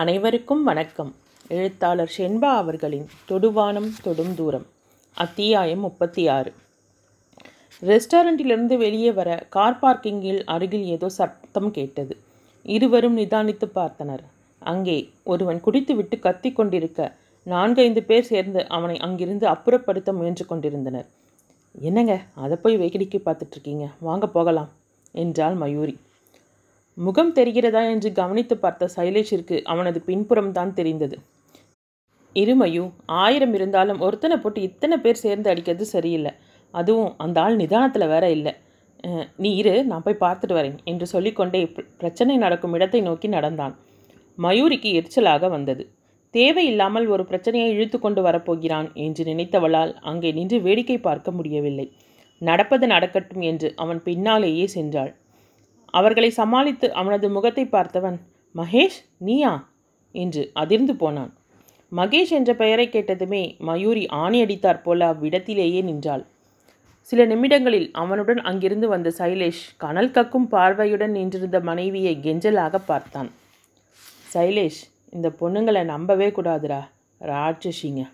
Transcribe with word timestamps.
அனைவருக்கும் 0.00 0.62
வணக்கம். 0.62 1.14
எழுத்தாளர் 1.48 2.10
ஷென்பா 2.16 2.48
அவர்களின் 2.56 3.06
தொடுவானம் 3.28 3.86
தொடும் 4.02 4.34
தூரம் 4.34 4.66
அத்தியாயம் 5.14 5.80
முப்பத்தி 5.80 6.28
ஆறு 6.28 6.50
ரெஸ்டாரண்ட்டிலிருந்து 7.82 8.76
வெளியே 8.76 9.12
வர 9.12 9.46
கார் 9.48 9.78
பார்க்கிங்கில் 9.82 10.40
அருகில் 10.44 10.84
ஏதோ 10.84 11.08
சத்தம் 11.08 11.70
கேட்டது. 11.70 12.16
இருவரும் 12.62 13.16
நிதானித்து 13.16 13.68
பார்த்தனர். 13.74 14.24
அங்கே 14.62 14.98
ஒருவன் 15.24 15.60
குடித்துவிட்டு 15.60 16.18
கத்தி 16.18 16.52
கொண்டிருக்க 16.52 17.16
நான்கைந்து 17.44 18.02
பேர் 18.02 18.30
சேர்ந்து 18.32 18.68
அவனை 18.68 18.98
அங்கிருந்து 18.98 19.46
அப்புறப்படுத்த 19.46 20.12
முயன்று 20.12 20.46
கொண்டிருந்தனர். 20.46 21.08
என்னங்க 21.74 22.20
அதை 22.34 22.56
போய் 22.56 22.76
வேகடிக்கி 22.76 23.20
பார்த்துட்ருக்கீங்க 23.20 23.86
வாங்க 24.00 24.28
போகலாம் 24.28 24.72
என்றாள் 25.12 25.54
மயூரி. 25.54 25.96
முகம் 26.98 27.32
தெரிகிறதா 27.38 27.80
என்று 27.94 28.10
கவனித்து 28.18 28.54
பார்த்த 28.58 28.88
சைலேஷிற்கு 28.96 29.56
அவனது 29.72 29.98
பின்புறம் 30.06 30.52
தான் 30.58 30.76
தெரிந்தது. 30.78 31.16
இருமையும் 32.36 32.90
ஆயிரம் 33.24 33.54
இருந்தாலும் 33.58 34.00
ஒருத்தனை 34.06 34.36
போட்டு 34.38 34.60
இத்தனை 34.68 34.96
பேர் 35.04 35.22
சேர்ந்து 35.24 35.50
அடிக்கிறது 35.52 35.86
சரியில்லை. 35.92 36.32
அதுவும் 36.74 37.10
அந்த 37.24 37.36
ஆள் 37.42 37.58
நிதானத்தில் 37.60 38.10
வேற 38.12 38.24
இல்லை. 38.36 38.52
நீ 39.42 39.50
இரு 39.60 39.74
நான் 39.90 40.04
போய் 40.06 40.22
பார்த்துட்டு 40.24 40.54
வரேன் 40.58 40.78
என்று 40.90 41.06
சொல்லிக்கொண்டே 41.12 41.60
பிரச்சனை 42.00 42.36
நடக்கும் 42.44 42.74
இடத்தை 42.78 43.00
நோக்கி 43.08 43.28
நடந்தான். 43.36 43.74
மயூரிக்கு 44.38 44.90
எரிச்சலாக 44.98 45.48
வந்தது. 45.56 45.84
தேவையில்லாமல் 46.34 47.06
ஒரு 47.14 47.22
பிரச்சனையை 47.28 47.68
இழுத்து 47.76 47.98
கொண்டு 47.98 48.22
வரப்போகிறான் 48.26 48.88
என்று 49.04 49.22
நினைத்தவளால் 49.30 49.92
அங்கே 50.10 50.30
நின்று 50.38 50.58
வேடிக்கை 50.66 50.98
பார்க்க 51.06 51.38
முடியவில்லை. 51.38 51.86
நடப்பது 52.42 52.86
நடக்கட்டும் 52.94 53.44
என்று 53.50 53.68
அவன் 53.84 54.00
பின்னாலேயே 54.08 54.66
சென்றாள். 54.76 55.12
அவர்களை 55.86 56.30
சமாளித்து 56.30 56.92
அவனது 56.92 57.30
முகத்தை 57.30 57.64
பார்த்தவன் 57.64 58.18
மகேஷ் 58.54 58.98
நீயா? 59.16 59.68
என்று 60.12 60.50
அதிர்ந்து 60.52 60.96
போனான். 60.96 61.34
மகேஷ் 61.96 62.30
என்ற 62.30 62.54
பெயரை 62.54 62.88
கேட்டதுமே 62.88 63.58
மயூரி 63.58 64.06
ஆணியடித்தாற் 64.06 64.82
போல 64.82 65.12
அவ்விடத்திலேயே 65.12 65.82
நின்றாள். 65.82 66.26
சில 67.00 67.24
நிமிடங்களில் 67.24 67.90
அவனுடன் 67.92 68.40
அங்கிருந்து 68.40 68.88
வந்த 68.88 69.12
சைலேஷ் 69.18 69.62
கனல் 69.76 70.10
கக்கும் 70.10 70.48
பார்வையுடன் 70.48 71.10
நின்றிருந்த 71.10 71.60
மனைவியை 71.60 72.18
கெஞ்சலாக 72.22 72.80
பார்த்தான். 72.86 73.30
சைலேஷ் 74.34 74.80
இந்த 75.10 75.28
பொண்ணுங்களை 75.40 75.84
நம்பவே 75.84 76.28
கூடாதுடா 76.28 76.80
ராட்சசிங்க. 77.20 78.08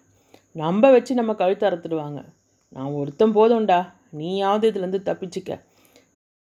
நம்ப 0.53 0.91
வச்சு 0.91 1.14
நம்ம 1.14 1.34
கழுத்து 1.34 1.70
அறுத்துடுவாங்க 1.70 2.25
நான் 2.69 2.86
ஒருத்தன் 2.86 3.34
போதும்டா 3.34 3.89
நீயாவது 4.11 4.70
இதுலேருந்து 4.70 5.01
தப்பிச்சுக்க. 5.05 5.61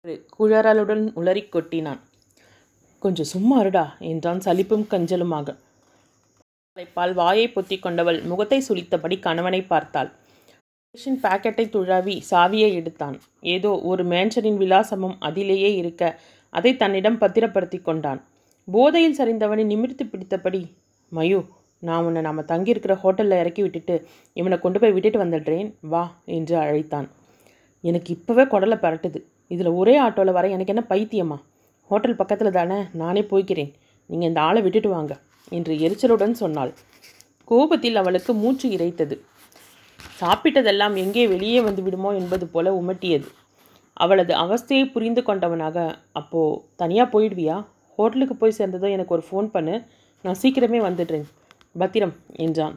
குழறலுடன் 0.05 1.05
உளறிக் 1.21 1.53
கொட்டினான். 1.55 2.01
கொஞ்சம் 3.03 3.29
சும்மா 3.33 3.57
இருடா 3.63 3.85
என்றான் 4.11 4.41
சலிப்பும் 4.45 4.85
கஞ்சலுமாக. 4.93 5.49
தலைப்பால் 6.77 7.13
வாயை 7.21 7.47
பொத்தி 7.55 7.77
கொண்டவள் 7.79 8.19
முகத்தை 8.31 8.59
சுளித்தபடி 8.69 9.17
கணவனை 9.27 9.61
பார்த்தாள். 9.73 10.11
ரேஷன் 10.95 11.19
பாக்கெட்டை 11.25 11.65
துழாவி 11.75 12.15
சாவியை 12.31 12.69
எடுத்தான். 12.81 13.17
ஏதோ 13.55 13.71
ஒரு 13.91 14.05
மேன்ஷனின் 14.13 14.61
விலாசமும் 14.63 15.17
அதிலேயே 15.29 15.71
இருக்க 15.81 16.03
அதை 16.53 16.73
தன்னிடம் 16.83 17.21
பத்திரப்படுத்தி 17.23 17.81
கொண்டான். 17.81 18.21
போதையில் 18.69 19.19
சரிந்தவனை 19.19 19.65
நிமிர்த்து 19.73 20.05
பிடித்தபடி 20.13 20.63
மயு 21.13 21.41
நான் 21.83 22.05
உன்னை 22.07 22.23
நம்ம 22.29 22.41
தங்கியிருக்கிற 22.53 22.95
ஹோட்டலில் 23.03 23.41
இறக்கி 23.43 23.63
விட்டுட்டு 23.65 23.97
இவனை 24.37 24.57
கொண்டு 24.61 24.79
போய் 24.83 24.95
விட்டுட்டு 24.95 25.19
வந்துடுறேன் 25.25 25.69
வா 25.93 26.05
என்று 26.37 26.57
அழைத்தான். 26.63 27.09
எனக்கு 27.85 28.09
இப்போவே 28.17 28.45
குடலை 28.55 28.79
பரட்டுது. 28.85 29.21
இதில் 29.51 29.77
ஒரே 29.81 29.95
ஆட்டோவில் 30.01 30.37
வர 30.39 30.49
எனக்கு 30.49 30.73
என்ன 30.75 30.85
பைத்தியமா? 30.89 31.39
ஹோட்டல் 31.91 32.17
பக்கத்தில் 32.17 32.57
தானே 32.59 32.79
நானே 32.93 33.23
போய்க்கிறேன். 33.31 33.71
நீங்கள் 34.11 34.29
இந்த 34.29 34.41
ஆளை 34.41 34.61
விட்டுட்டு 34.63 34.89
வாங்க 34.89 35.13
என்று 35.49 35.75
எரிச்சலுடன் 35.87 36.35
சொன்னாள். 36.43 36.73
கோபத்தில் 37.45 37.97
அவளுக்கு 37.97 38.33
மூச்சு 38.35 38.69
இறைத்தது. 38.69 39.17
சாப்பிட்டதெல்லாம் 40.21 40.95
எங்கே 40.97 41.25
வெளியே 41.27 41.61
வந்து 41.61 41.83
விடுமோ 41.83 42.11
என்பது 42.15 42.47
போல 42.47 42.73
உமட்டியது. 42.81 43.29
அவளது 43.97 44.33
அவஸ்தையை 44.35 44.85
புரிந்து 44.93 45.23
கொண்டவனாக 45.23 45.77
அப்போது 46.13 46.61
தனியாக 46.77 47.09
போயிடுவியா? 47.15 47.57
ஹோட்டலுக்கு 47.99 48.35
போய் 48.37 48.59
சேர்ந்ததும் 48.59 48.95
எனக்கு 48.97 49.15
ஒரு 49.17 49.25
ஃபோன் 49.29 49.49
பண்ணு 49.55 49.75
நான் 50.25 50.41
சீக்கிரமே 50.43 50.81
வந்துடுறேன். 50.89 51.27
பத்திரம் 51.79 52.15
என்றான். 52.45 52.77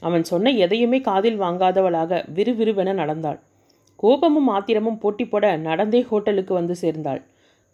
அவன் 0.00 0.24
சொன்ன 0.24 0.52
எதையுமே 0.64 0.98
காதில் 1.00 1.40
வாங்காதவளாக 1.40 2.20
விறுவிறுவென 2.34 2.94
நடந்தாள். 2.94 3.38
கோபமும் 4.02 4.48
ஆத்திரமும் 4.48 4.98
போட்டி 4.98 5.24
போட 5.24 5.56
நடந்தே 5.56 6.00
ஹோட்டலுக்கு 6.00 6.54
வந்து 6.54 6.74
சேர்ந்தாள். 6.74 7.20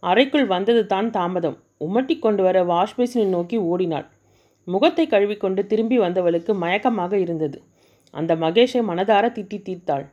அறைக்குள் 0.03 0.47
வந்தது 0.47 0.87
தான் 0.87 1.09
தாமதம். 1.11 1.57
உமட்டி 1.81 2.15
கொண்டு 2.19 2.43
வர 2.43 2.59
வாஷ்பேசினை 2.65 3.27
நோக்கி 3.27 3.57
ஓடினாள். 3.57 4.07
முகத்தை 4.67 5.07
கழுவிக்கொண்டு 5.07 5.67
திரும்பி 5.67 5.99
வந்தவளுக்கு 5.99 6.55
மயக்கமாக 6.55 7.13
இருந்தது. 7.19 7.59
அந்த 8.15 8.37
மகேஷை 8.37 8.81
மனதார 8.83 9.25
திட்டி 9.33 9.59
தீர்த்தாள். 9.59 10.05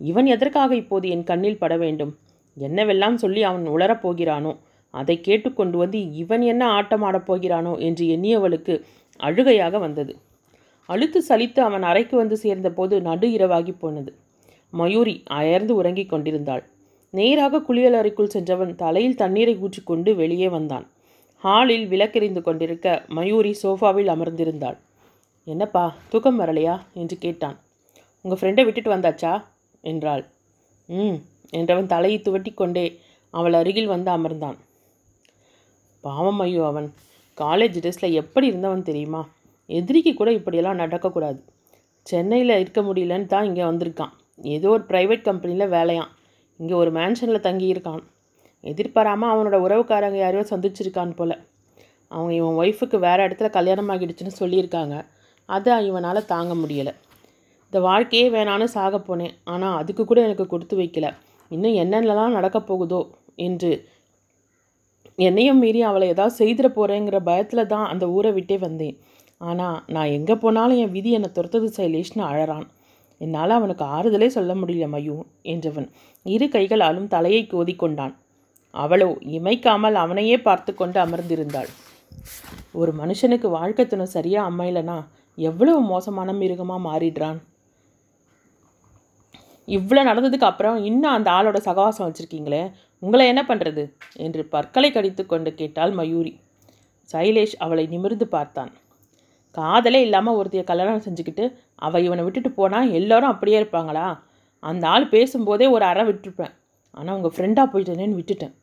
இவன் 0.00 0.26
எதற்காக 0.26 0.70
இப்போது 0.74 1.06
என் 1.08 1.24
கண்ணில் 1.24 1.58
பட 1.58 1.76
வேண்டும்? 1.76 2.12
என்னவெல்லாம் 2.56 3.14
சொல்லி 3.14 3.42
அவன் 3.42 3.66
உளரப்போகிறானோ 3.66 4.52
அதை 4.94 5.16
கேட்டுக்கொண்டு 5.20 5.76
வந்து 5.78 5.98
இவன் 6.12 6.42
என்ன 6.42 6.64
ஆட்டம் 6.68 7.06
போகிறானோ 7.26 7.72
என்று 7.78 8.04
எண்ணியவளுக்கு 8.06 8.74
அழுகையாக 9.20 9.78
வந்தது. 9.78 10.12
அழுத்து 10.88 11.20
சலித்து 11.28 11.60
அவன் 11.60 11.82
அறைக்கு 11.82 12.16
வந்து 12.16 12.36
சேர்ந்தபோது 12.36 12.94
நடு 13.00 13.26
இரவாகி 13.36 13.74
போனது. 13.78 14.12
மயூரி 14.72 15.22
அயர்ந்து 15.24 15.74
உறங்கிக் 15.74 16.08
கொண்டிருந்தாள். 16.08 16.62
நேராக 17.10 17.60
குளியல் 17.60 17.94
அறைக்குள் 17.94 18.28
சென்றவன் 18.28 18.74
தலையில் 18.74 19.14
தண்ணீரை 19.14 19.54
ஊற்றிக்கொண்டு 19.56 20.14
வெளியே 20.14 20.48
வந்தான். 20.48 20.86
ஹாலில் 21.36 21.86
விளக்கெறிந்து 21.88 22.40
கொண்டிருக்க 22.42 23.04
மயூரி 23.08 23.56
சோஃபாவில் 23.62 24.10
அமர்ந்திருந்தாள். 24.14 24.78
என்னப்பா 25.44 25.94
தூக்கம் 26.08 26.40
வரலையா? 26.40 26.80
என்று 26.92 27.18
கேட்டான். 27.18 27.56
உங்கள் 28.22 28.38
ஃப்ரெண்டை 28.38 28.64
விட்டுட்டு 28.64 28.90
வந்தாச்சா? 28.96 29.44
என்றாள். 29.80 30.24
ம் 30.88 31.18
என்றவன் 31.52 31.86
தலையை 31.86 32.18
துவட்டி 32.18 32.54
கொண்டே 32.54 33.00
அவள் 33.30 33.52
அருகில் 33.52 33.86
வந்து 33.86 34.10
அமர்ந்தான். 34.10 34.58
பாவம் 36.00 36.40
ஐயோ 36.40 36.66
அவன். 36.66 36.88
காலேஜ் 37.38 37.76
ட்ரெஸ்ஸில் 37.78 38.12
எப்படி 38.12 38.46
இருந்தவன் 38.46 38.82
தெரியுமா? 38.82 39.22
எதிரிக்கு 39.66 40.14
கூட 40.14 40.32
இப்படியெல்லாம் 40.32 40.78
நடக்கக்கூடாது. 40.78 41.40
சென்னையில் 42.06 42.58
இருக்க 42.58 42.80
முடியலன்னு 42.82 43.26
தான் 43.26 43.44
இங்கே 43.44 43.62
வந்திருக்கான். 43.62 44.12
ஏதோ 44.38 44.68
ஒரு 44.68 44.84
ப்ரைவேட் 44.90 45.28
கம்பெனியில் 45.28 45.72
வேலையாம். 45.76 46.10
இங்கே 46.60 46.74
ஒரு 46.74 46.90
மேன்ஷனில் 46.98 47.46
தங்கியிருக்கான். 47.46 48.02
எதிர்பாராமல் 48.64 49.32
அவனோட 49.32 49.56
உறவுக்காரங்க 49.66 50.18
யாரையோ 50.20 50.44
சந்திச்சிருக்கான் 50.50 51.16
போல். 51.20 51.36
அவங்க 52.10 52.32
இவன் 52.40 52.58
ஒய்ஃபுக்கு 52.62 52.98
வேறு 53.06 53.24
இடத்துல 53.26 53.48
கல்யாணம் 53.50 53.90
ஆகிடுச்சுன்னு 53.92 54.40
சொல்லியிருக்காங்க. 54.40 54.96
அதை 55.48 55.74
இவனால் 55.86 56.28
தாங்க 56.32 56.54
முடியலை. 56.54 56.92
இந்த 57.66 57.80
வாழ்க்கையே 57.88 58.26
வேணான்னு 58.36 58.66
சாக 58.76 58.96
போனேன். 58.98 59.34
ஆனால் 59.44 59.76
அதுக்கு 59.80 60.02
கூட 60.04 60.20
எனக்கு 60.22 60.46
கொடுத்து 60.46 60.74
வைக்கல. 60.82 61.08
இன்னும் 61.50 61.78
என்னென்னலாம் 61.82 62.36
நடக்கப் 62.38 62.68
போகுதோ 62.68 63.00
என்று 63.46 63.72
என்னையும் 65.18 65.60
மீறி 65.62 65.80
அவளை 65.88 66.06
ஏதாவது 66.08 66.34
செய்திட 66.40 66.68
போகிறேங்கிற 66.76 67.16
பயத்தில் 67.28 67.70
தான் 67.72 67.86
அந்த 67.92 68.04
ஊரை 68.08 68.30
விட்டே 68.32 68.56
வந்தேன். 68.58 68.96
ஆனால் 69.40 69.78
நான் 69.94 70.14
எங்கே 70.16 70.34
போனாலும் 70.34 70.80
என் 70.82 70.94
விதி 70.96 71.10
என்னை 71.10 71.30
துரத்தது 71.38 71.68
சைலேஷ்னு 71.78 72.22
அழறான். 72.30 72.66
என்னால் 73.24 73.58
அவனுக்கு 73.58 73.84
ஆறுதலே 73.96 74.28
சொல்ல 74.36 74.52
முடியல 74.60 74.86
மயூ 74.94 75.16
என்றவன். 75.52 75.88
இரு 76.26 76.46
கைகளாலும் 76.54 77.08
தலையை 77.14 77.42
கோதிக்கொண்டான். 77.52 78.14
அவளோ 78.74 79.08
இமைக்காமல் 79.36 79.96
அவனையே 80.02 80.36
பார்த்து 80.46 80.72
கொண்டு 80.74 80.98
அமர்ந்திருந்தாள். 81.06 81.70
ஒரு 82.80 82.92
மனுஷனுக்கு 83.00 83.48
வாழ்க்கை 83.58 83.84
துணை 83.86 84.06
சரியாக 84.16 84.50
அமையலனா 84.50 84.98
எவ்வளவு 85.38 85.80
மோசமான 85.92 86.32
மிருகமாக 86.40 86.86
மாறிடுறான்? 86.88 87.40
இவ்வளோ 89.68 90.00
நடந்ததுக்கு 90.08 90.48
அப்புறம் 90.50 90.78
இன்னும் 90.88 91.14
அந்த 91.16 91.28
ஆளோட 91.38 91.58
சகவாசம் 91.66 92.06
வச்சுருக்கீங்களே 92.06 92.62
உங்களை 93.02 93.24
என்ன 93.32 93.42
பண்ணுறது 93.48 93.84
என்று 94.26 94.42
பற்களை 94.54 94.88
கடித்து 94.92 95.22
கொண்டு 95.26 95.50
கேட்டாள் 95.60 95.92
மயூரி. 95.98 96.32
சைலேஷ் 97.12 97.54
அவளை 97.64 97.84
நிமிர்ந்து 97.92 98.26
பார்த்தான். 98.34 98.72
காதலே 99.54 100.00
இல்லாமல் 100.06 100.36
ஒருத்தைய 100.40 100.62
கல்யாணம் 100.70 101.04
செஞ்சுக்கிட்டு 101.06 101.44
அவள் 101.86 102.04
இவனை 102.06 102.22
விட்டுட்டு 102.26 102.50
போனால் 102.58 102.92
எல்லோரும் 102.98 103.32
அப்படியே 103.32 103.56
இருப்பாங்களா? 103.60 104.06
அந்த 104.62 104.84
ஆள் 104.94 105.06
பேசும்போதே 105.14 105.66
ஒரு 105.76 105.84
அறை 105.90 106.02
விட்டுருப்பேன். 106.08 106.52
ஆனால் 106.98 107.16
உங்கள் 107.18 107.34
ஃப்ரெண்டாக 107.34 107.66
போயிட்டேனேன்னு 107.72 108.18
விட்டுட்டேன். 108.20 108.54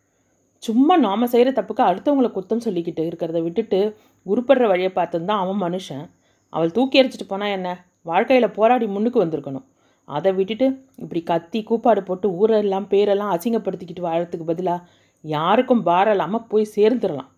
சும்மா 0.64 0.96
நாம 1.08 1.28
செய்கிற 1.34 1.50
தப்புக்கு 1.58 1.84
அடுத்தவங்களை 1.90 2.30
குத்தம் 2.38 2.64
சொல்லிக்கிட்டு 2.66 3.04
இருக்கிறத 3.10 3.40
விட்டுட்டு 3.46 3.80
உருப்படுற 4.26 4.66
வழியை 4.72 4.92
பார்த்துன்னு 4.98 5.30
தான் 5.32 5.44
அவன் 5.44 5.62
மனுஷன். 5.66 6.06
அவள் 6.54 6.76
தூக்கி 6.78 7.00
எறிச்சிட்டு 7.02 7.28
போனால் 7.32 7.56
என்ன? 7.58 7.70
வாழ்க்கையில் 8.10 8.56
போராடி 8.58 8.86
முன்னுக்கு 8.96 9.20
வந்திருக்கணும். 9.24 9.66
அதை 10.08 10.32
விட்டுட்டு 10.38 10.68
இப்படி 11.04 11.22
கத்தி 11.32 11.60
கூப்பாடு 11.70 12.02
போட்டு 12.04 12.28
ஊரெல்லாம் 12.40 12.88
பேரெல்லாம் 12.94 13.34
அசிங்கப்படுத்திக்கிட்டு 13.36 14.08
வாழறதுக்கு 14.08 14.46
பதிலாக 14.52 14.86
யாருக்கும் 15.24 15.84
பாரம் 15.90 16.16
இல்லாமல் 16.16 16.48
போய் 16.52 16.74
சேர்ந்துடலாம். 16.78 17.30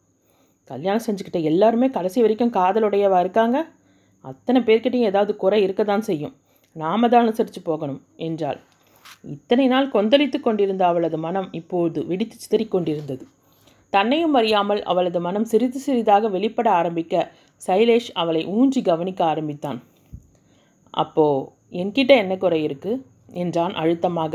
கல்யாணம் 0.69 1.05
செஞ்சுக்கிட்ட 1.05 1.39
எல்லாருமே 1.51 1.87
கடைசி 1.97 2.19
வரைக்கும் 2.23 2.55
காதலுடையவா 2.57 3.19
இருக்காங்க? 3.19 3.57
அத்தனை 4.23 4.59
பேர்கிட்டையும் 4.67 5.09
ஏதாவது 5.11 5.31
குறை 5.43 5.59
இருக்க 5.65 5.83
தான் 5.83 6.07
செய்யும். 6.09 6.33
நாம 6.75 7.07
தான் 7.07 7.23
அனுசரித்து 7.25 7.61
போகணும் 7.61 8.01
என்றாள். 8.27 8.59
இத்தனை 9.35 9.65
நாள் 9.67 9.93
கொந்தளித்து 9.95 10.37
கொண்டிருந்த 10.39 10.83
அவளது 10.87 11.17
மனம் 11.25 11.47
இப்போது 11.59 11.99
வெடித்து 12.09 12.35
சிதறிக் 12.43 12.73
கொண்டிருந்தது. 12.73 13.23
தன்னையும் 13.93 14.35
அறியாமல் 14.39 14.81
அவளது 14.83 15.19
மனம் 15.19 15.47
சிறிது 15.51 15.79
சிறிதாக 15.85 16.29
வெளிப்பட 16.29 16.67
ஆரம்பிக்க 16.71 17.23
சைலேஷ் 17.61 18.09
அவளை 18.13 18.41
ஊஞ்சி 18.57 18.81
கவனிக்க 18.81 19.21
ஆரம்பித்தான். 19.25 19.79
அப்போ 20.93 21.25
என்கிட்ட 21.81 22.13
என்ன 22.23 22.33
குறை 22.37 22.61
இருக்கு? 22.63 22.93
என்றான் 23.33 23.73
அழுத்தமாக. 23.81 24.33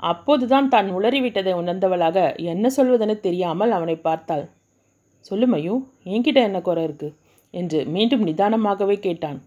அப்போதுதான் 0.00 0.68
தான் 0.68 0.88
உளறிவிட்டதை 0.96 1.52
உணர்ந்தவளாக 1.60 2.18
என்ன 2.52 2.70
சொல்வதென 2.76 3.12
தெரியாமல் 3.20 3.70
அவனை 3.70 3.96
பார்த்தாள். 4.08 4.44
சொல்லு 5.24 5.46
மயூ 5.46 5.74
என்கிட்ட 6.04 6.38
என்ன 6.48 6.58
குறை 6.60 6.82
இருக்கு? 6.84 7.08
என்று 7.54 7.78
மீண்டும் 7.86 8.26
நிதானமாகவே 8.26 8.96
கேட்டான். 8.98 9.38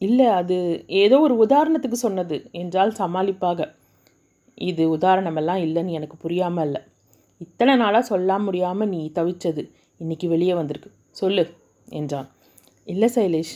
இல்லை 0.00 0.26
அது 0.26 0.56
ஏதோ 0.86 1.16
ஒரு 1.20 1.34
உதாரணத்துக்கு 1.46 1.98
சொன்னது 2.06 2.36
என்றால் 2.52 2.92
சமாளிப்பாக. 2.98 3.68
இது 4.54 4.96
உதாரணமெல்லாம் 4.96 5.60
இல்லைன்னு 5.66 5.96
எனக்கு 5.98 6.16
புரியாமல் 6.16 6.64
இல்லை 6.64 6.80
இத்தனை 7.36 7.74
நாளாக 7.76 8.04
சொல்ல 8.04 8.38
முடியாமல் 8.38 8.88
நீ 8.88 9.00
தவிச்சது 9.14 9.62
இன்றைக்கி 10.00 10.26
வெளியே 10.28 10.54
வந்திருக்கு. 10.54 10.90
சொல்லு 11.10 11.44
என்றான். 11.88 12.28
இல்லை 12.84 13.08
சைலேஷ் 13.14 13.54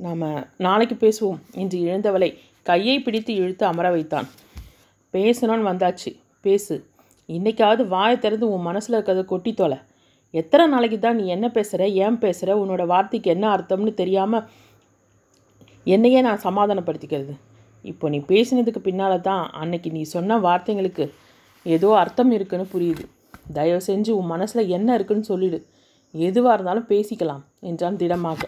நாம் 0.00 0.24
நாளைக்கு 0.56 0.96
பேசுவோம் 1.02 1.40
என்று 1.52 1.78
எழுந்தவளை 1.80 2.30
கையை 2.62 2.96
பிடித்து 3.00 3.32
இழுத்து 3.34 3.64
அமர 3.66 3.86
வைத்தான். 3.90 4.28
பேசணும்னு 5.14 5.68
வந்தாச்சு. 5.70 6.10
பேசு. 6.40 6.74
இன்றைக்காவது 7.28 7.82
வாயை 7.86 8.16
திறந்து 8.18 8.46
உன் 8.52 8.66
மனசில் 8.68 8.96
இருக்கிறத 8.96 9.24
கொட்டி 9.24 9.52
தொலை 9.54 9.78
எத்தனை 10.34 10.64
நாளைக்கு 10.74 10.98
தான் 10.98 11.18
நீ 11.20 11.24
என்ன 11.36 11.46
பேசுகிற 11.56 11.86
ஏன் 12.04 12.18
பேசுகிற 12.24 12.50
உன்னோட 12.60 12.82
வார்த்தைக்கு 12.92 13.28
என்ன 13.34 13.46
அர்த்தம்னு 13.54 13.92
தெரியாமல் 14.02 14.46
என்னையே 15.86 16.20
நான் 16.26 16.44
சமாதானப்படுத்திக்கிறது. 16.46 17.34
இப்போ 17.84 18.06
நீ 18.12 18.18
பேசினதுக்கு 18.30 18.80
பின்னால் 18.88 19.24
தான் 19.28 19.44
அன்னைக்கு 19.60 19.90
நீ 19.90 20.02
சொன்ன 20.14 20.38
வார்த்தைங்களுக்கு 20.46 21.04
ஏதோ 21.66 21.88
அர்த்தம் 22.02 22.32
இருக்குன்னு 22.36 22.66
புரியுது. 22.74 23.04
தயவு 23.54 23.80
செஞ்சு 23.88 24.10
உன் 24.18 24.32
மனசில் 24.34 24.72
என்ன 24.76 24.88
இருக்குன்னு 24.98 25.30
சொல்லிடு. 25.30 25.58
எதுவாக 26.14 26.54
இருந்தாலும் 26.56 26.88
பேசிக்கலாம் 26.90 27.42
என்றான் 27.68 28.00
திடமாக. 28.02 28.42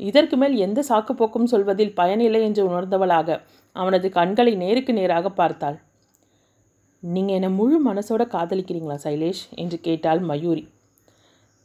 இதற்கு 0.00 0.36
மேல் 0.36 0.56
எந்த 0.64 0.80
சாக்குப்போக்கும் 0.88 1.50
சொல்வதில் 1.52 1.96
பயனில்லை 2.00 2.40
என்று 2.48 2.62
உணர்ந்தவளாக 2.68 3.38
அவனது 3.76 4.08
கண்களை 4.18 4.52
நேருக்கு 4.56 4.92
நேராக 4.98 5.28
பார்த்தாள். 5.40 5.78
நீங்கள் 7.02 7.36
என்னை 7.38 7.50
முழு 7.58 7.78
மனசோட 7.88 8.22
காதலிக்கிறீங்களா 8.34 8.96
சைலேஷ்? 9.06 9.42
என்று 9.62 9.78
கேட்டாள் 9.80 10.20
மயூரி. 10.30 10.64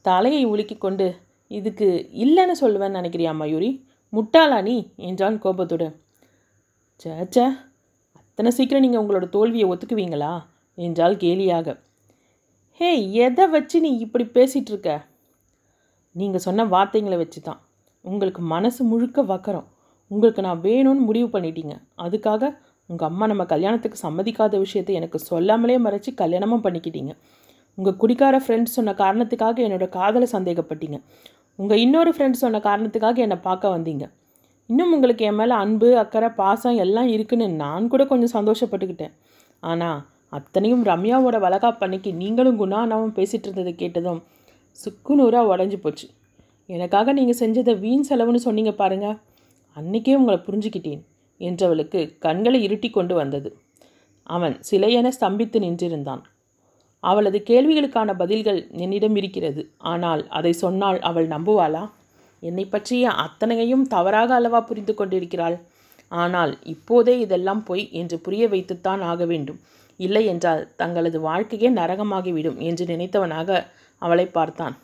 தலையை 0.07 0.43
உலுக்கி 0.45 0.75
கொண்டு 0.77 1.07
இதுக்கு 1.57 1.87
இல்லைன்னு 2.23 2.55
சொல்லுவேன்னு 2.61 2.99
நினைக்கிறியா 2.99 3.31
மயூரி? 3.41 3.69
முட்டாளா 4.13 4.57
நீ? 4.67 4.75
என்றான் 5.07 5.37
கோபத்துடன் 5.43 5.95
சேச்சே 7.03 7.45
அத்தனை 8.19 8.51
சீக்கிரம் 8.57 8.83
நீங்கள் 8.85 9.01
உங்களோட 9.03 9.25
தோல்வியை 9.29 9.65
ஒத்துக்குவீங்களா? 9.71 10.31
என்றால் 10.77 11.15
கேலியாக. 11.23 11.67
ஹே 12.79 12.89
எதை 13.25 13.45
வச்சு 13.55 13.77
நீ 13.85 13.89
இப்படி 14.05 14.25
பேசிகிட்ருக்க 14.37 14.91
நீங்கள் 16.19 16.43
சொன்ன 16.45 16.65
வார்த்தைங்களை 16.65 17.17
வச்சு 17.17 17.39
தான். 17.41 17.59
உங்களுக்கு 18.05 18.41
மனசு 18.53 18.81
முழுக்க 18.83 19.21
வக்கரம். 19.23 19.67
உங்களுக்கு 20.11 20.41
நான் 20.47 20.63
வேணும்னு 20.67 21.03
முடிவு 21.09 21.27
பண்ணிட்டீங்க. 21.35 21.75
அதுக்காக 22.05 22.51
உங்கள் 22.89 23.09
அம்மா 23.09 23.25
நம்ம 23.31 23.43
கல்யாணத்துக்கு 23.45 23.97
சம்மதிக்காத 24.07 24.57
விஷயத்தை 24.65 24.95
எனக்கு 24.95 25.19
சொல்லாமலே 25.29 25.77
மறைச்சி 25.79 26.11
கல்யாணமும் 26.13 26.63
பண்ணிக்கிட்டீங்க. 26.63 27.13
உங்கள் 27.77 27.97
குடிக்கார 28.01 28.35
ஃப்ரெண்ட்ஸ் 28.45 28.75
சொன்ன 28.77 28.91
காரணத்துக்காக 29.03 29.61
என்னோட 29.67 29.85
காதலை 29.89 30.27
சந்தேகப்பட்டீங்க. 30.31 30.97
உங்கள் 31.59 31.81
இன்னொரு 31.85 32.11
ஃப்ரெண்ட்ஸ் 32.17 32.43
சொன்ன 32.43 32.59
காரணத்துக்காக 32.69 33.17
என்னை 33.25 33.37
பார்க்க 33.37 33.75
வந்தீங்க. 33.75 34.05
இன்னும் 34.69 34.93
உங்களுக்கு 34.93 35.23
என் 35.25 35.35
மேலே 35.35 35.55
அன்பு 35.63 35.87
அக்கறை 36.01 36.29
பாசம் 36.29 36.77
எல்லாம் 36.83 37.07
இருக்குன்னு 37.07 37.47
நான் 37.63 37.87
கூட 37.87 38.03
கொஞ்சம் 38.05 38.33
சந்தோஷப்பட்டுக்கிட்டேன். 38.37 39.13
ஆனால் 39.63 39.99
அத்தனையும் 40.29 40.83
ரம்யாவோட 40.85 41.37
வளகாப்பன்னைக்கு 41.45 42.11
நீங்களும் 42.13 42.59
குணானாவும் 42.61 43.15
பேசிகிட்டு 43.17 43.47
இருந்ததை 43.49 43.73
கேட்டதும் 43.75 44.21
சுக்குநூறாக 44.77 45.51
உடஞ்சி 45.53 45.77
போச்சு. 45.81 46.07
எனக்காக 46.65 47.13
நீங்கள் 47.13 47.39
செஞ்சதை 47.41 47.73
வீண் 47.79 48.07
செலவுன்னு 48.09 48.41
சொன்னீங்க 48.47 48.71
பாருங்க. 48.71 49.07
அன்னைக்கே 49.77 50.15
உங்களை 50.15 50.39
புரிஞ்சுக்கிட்டேன் 50.47 51.01
என்றவளுக்கு 51.41 51.99
கண்களை 52.19 52.59
இருட்டி 52.67 52.89
கொண்டு 52.91 53.15
வந்தது. 53.15 53.49
அவன் 54.23 54.55
சிலையென 54.69 55.11
ஸ்தம்பித்து 55.19 55.59
நின்றிருந்தான். 55.65 56.23
அவளது 57.03 57.39
கேள்விகளுக்கான 57.49 58.09
பதில்கள் 58.21 58.59
என்னிடம் 58.83 59.15
இருக்கிறது. 59.15 59.61
ஆனால் 59.91 60.21
அதை 60.29 60.53
சொன்னால் 60.63 60.99
அவள் 60.99 61.27
நம்புவாளா? 61.27 61.83
என்னை 62.43 62.65
பற்றிய 62.65 63.11
அத்தனையையும் 63.25 63.85
தவறாக 63.87 64.29
அளவா 64.39 64.59
புரிந்து 64.65 64.93
கொண்டிருக்கிறாள்? 64.93 65.57
ஆனால் 66.11 66.53
இப்போதே 66.63 67.13
இதெல்லாம் 67.19 67.61
பொய் 67.63 67.85
என்று 67.91 68.17
புரிய 68.19 68.43
வைத்துத்தான் 68.47 69.01
ஆக 69.11 69.25
வேண்டும். 69.25 69.59
இல்லை 69.99 70.23
என்றால் 70.25 70.63
தங்களது 70.75 71.17
வாழ்க்கையே 71.19 71.69
நரகமாகிவிடும் 71.71 72.57
என்று 72.69 72.85
நினைத்தவனாக 72.85 73.59
அவளை 74.01 74.25
பார்த்தான். 74.37 74.75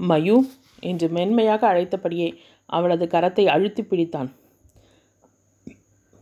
மயு 0.00 0.36
என்று 0.82 1.06
மென்மையாக 1.08 1.62
அழைத்தபடியே 1.72 2.28
அவளது 2.70 3.04
கரத்தை 3.06 3.44
அழுத்தி 3.46 3.82
பிடித்தான். 3.82 4.30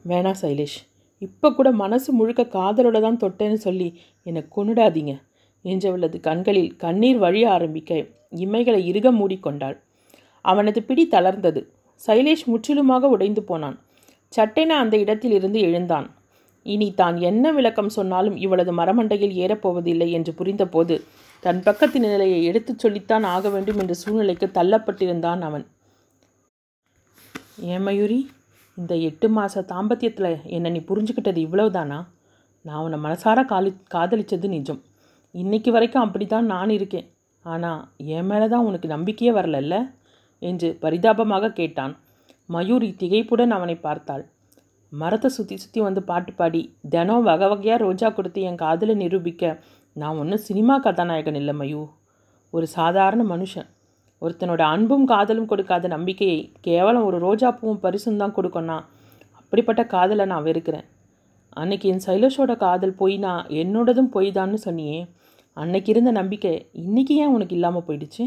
வேணா 0.05 0.33
சைலேஷ் 0.43 0.79
இப்போ 1.27 1.49
கூட 1.51 1.69
மனசு 1.83 2.11
முழுக்க 2.19 2.43
காதலோட 2.57 2.99
தான் 3.01 3.21
தொட்டேன்னு 3.23 3.59
சொல்லி 3.67 3.89
என்னை 4.27 4.43
கொன்னுடாதீங்க 4.57 5.13
என்றவளது 5.65 6.17
கண்களில் 6.21 6.71
கண்ணீர் 6.77 7.19
வழிய 7.19 7.47
ஆரம்பிக்க 7.57 7.91
இமைகளை 8.45 8.81
இறுக 8.91 9.09
மூடிக்கொண்டாள். 9.13 9.77
அவனது 10.45 10.81
பிடி 10.89 11.05
தளர்ந்தது. 11.15 11.61
சைலேஷ் 12.03 12.45
முற்றிலுமாக 12.53 13.09
உடைந்து 13.15 13.43
போனான். 13.51 13.77
சட்டென 14.33 14.77
அந்த 14.83 14.95
இடத்தில் 15.05 15.35
இருந்து 15.39 15.59
எழுந்தான். 15.69 16.07
இனி 16.67 16.89
தான் 16.95 17.17
என்ன 17.29 17.53
விளக்கம் 17.53 17.95
சொன்னாலும் 17.97 18.37
இவளது 18.45 18.73
மரமண்டையில் 18.81 19.35
ஏறப்போவதில்லை 19.43 20.09
என்று 20.19 20.33
புரிந்தபோது 20.39 20.95
தன் 21.43 21.61
பக்கத்து 21.67 21.99
நிலையை 22.05 22.39
எடுத்துச் 22.51 22.83
சொல்லித்தான் 22.83 23.25
ஆக 23.35 23.49
வேண்டும் 23.55 23.81
என்ற 23.83 23.95
சூழ்நிலைக்கு 24.03 24.47
தள்ளப்பட்டிருந்தான் 24.59 25.43
அவன். 25.49 25.65
ஏமயூரி 27.75 28.21
இந்த 28.79 28.95
எட்டு 29.09 29.29
மாத 29.29 29.65
தாம்பத்தியத்தில் 29.73 30.31
என்னை 30.57 30.71
நீ 30.71 30.81
புரிஞ்சுக்கிட்டது 30.89 31.41
இவ்வளவுதானா? 31.47 31.99
நான் 32.65 32.83
உன்னை 32.85 32.99
மனசார 32.99 33.39
காலி 33.45 33.71
காதலிச்சது 33.95 34.49
நிஜம். 34.49 34.81
இன்னைக்கு 35.35 35.71
வரைக்கும் 35.71 36.05
அப்படி 36.07 36.27
தான் 36.27 36.47
நான் 36.47 36.71
இருக்கேன். 36.71 37.07
ஆனால் 37.45 37.81
என் 38.17 38.27
மேலே 38.27 38.47
தான் 38.49 38.67
உனக்கு 38.69 38.89
நம்பிக்கையே 38.89 39.33
வரலல்ல? 39.33 39.77
என்று 40.43 40.69
பரிதாபமாக 40.83 41.53
கேட்டான். 41.53 41.95
மயூரி 42.49 42.89
திகைப்புடன் 43.03 43.51
அவனை 43.51 43.77
பார்த்தாள். 43.77 44.25
மரத்தை 44.93 45.29
சுற்றி 45.31 45.57
சுற்றி 45.57 45.81
வந்து 45.81 46.01
பாட்டு 46.03 46.33
பாடி 46.33 46.63
தினம் 46.89 47.27
வகை 47.29 47.47
வகையாக 47.49 47.83
ரோஜா 47.85 48.09
கொடுத்து 48.11 48.41
என் 48.41 48.61
காதலை 48.65 48.95
நிரூபிக்க 48.95 49.61
நான் 49.97 50.19
ஒன்றும் 50.19 50.45
சினிமா 50.49 50.75
கதாநாயகன் 50.79 51.35
இல்லை 51.35 51.55
மயூ. 51.55 51.83
ஒரு 52.51 52.67
சாதாரண 52.67 53.23
மனுஷன். 53.25 53.69
ஒருத்தனோட 54.25 54.63
அன்பும் 54.75 55.07
காதலும் 55.13 55.51
கொடுக்காத 55.53 55.89
நம்பிக்கையை 55.95 56.41
கேவலம் 56.67 57.07
ஒரு 57.09 57.19
ரோஜா 57.27 57.49
பூவும் 57.59 57.83
பரிசும் 57.85 58.21
தான் 58.23 58.37
கொடுக்கணும்னா 58.37 58.77
அப்படிப்பட்ட 59.41 59.83
காதலை 59.95 60.25
நான் 60.33 60.47
வெறுக்கிறேன். 60.49 60.87
அன்னைக்கு 61.57 61.87
என் 61.93 62.05
சைலஷோட 62.07 62.53
காதல் 62.63 62.95
பொய்னா 63.01 63.33
என்னோடதும் 63.63 64.13
பொய் 64.15 64.31
தான்னு 64.39 64.59
சொன்னியே 64.67 64.99
அன்னைக்கு 65.57 65.91
இருந்த 65.95 66.11
நம்பிக்கை 66.21 66.55
இன்னைக்கு 66.85 67.15
ஏன் 67.25 67.35
உனக்கு 67.35 67.55
இல்லாமல் 67.59 67.85
போயிடுச்சு? 67.89 68.25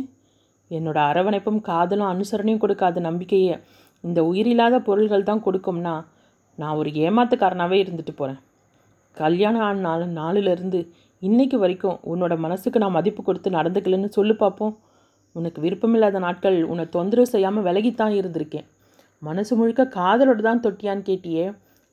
என்னோட 0.71 0.97
அரவணைப்பும் 1.09 1.59
காதலும் 1.69 2.11
அனுசரணையும் 2.13 2.63
கொடுக்காத 2.63 2.99
நம்பிக்கையை 2.99 3.55
இந்த 4.03 4.19
உயிரில்லாத 4.29 4.75
பொருள்கள் 4.79 5.27
தான் 5.29 5.43
கொடுக்கும்னா 5.45 5.95
நான் 6.57 6.77
ஒரு 6.79 6.89
ஏமாத்துக்காரனாகவே 7.05 7.77
இருந்துட்டு 7.83 8.13
போகிறேன் 8.13 8.39
கல்யாணம் 9.17 9.65
ஆன 9.67 9.81
நாள் 9.87 10.03
நாளிலிருந்து 10.19 10.79
இன்னைக்கு 11.21 11.57
வரைக்கும் 11.57 11.99
உன்னோட 12.11 12.33
மனசுக்கு 12.37 12.79
நான் 12.79 12.97
மதிப்பு 12.97 13.21
கொடுத்து 13.21 13.49
நடந்துக்கலன்னு 13.49 14.09
சொல்லு 14.17 14.33
பார்ப்போம் 14.35 14.73
உனக்கு 15.39 15.59
விருப்பமில்லாத 15.65 16.19
நாட்கள் 16.25 16.57
உன்னை 16.71 16.85
தொந்தரவு 16.95 17.29
செய்யாமல் 17.33 17.65
விலகித்தான் 17.67 18.13
இருந்திருக்கேன். 18.19 18.67
மனசு 19.21 19.53
முழுக்க 19.59 19.83
காதலோடு 19.97 20.41
தான் 20.47 20.63
தொட்டியான்னு 20.65 21.07
கேட்டியே 21.09 21.45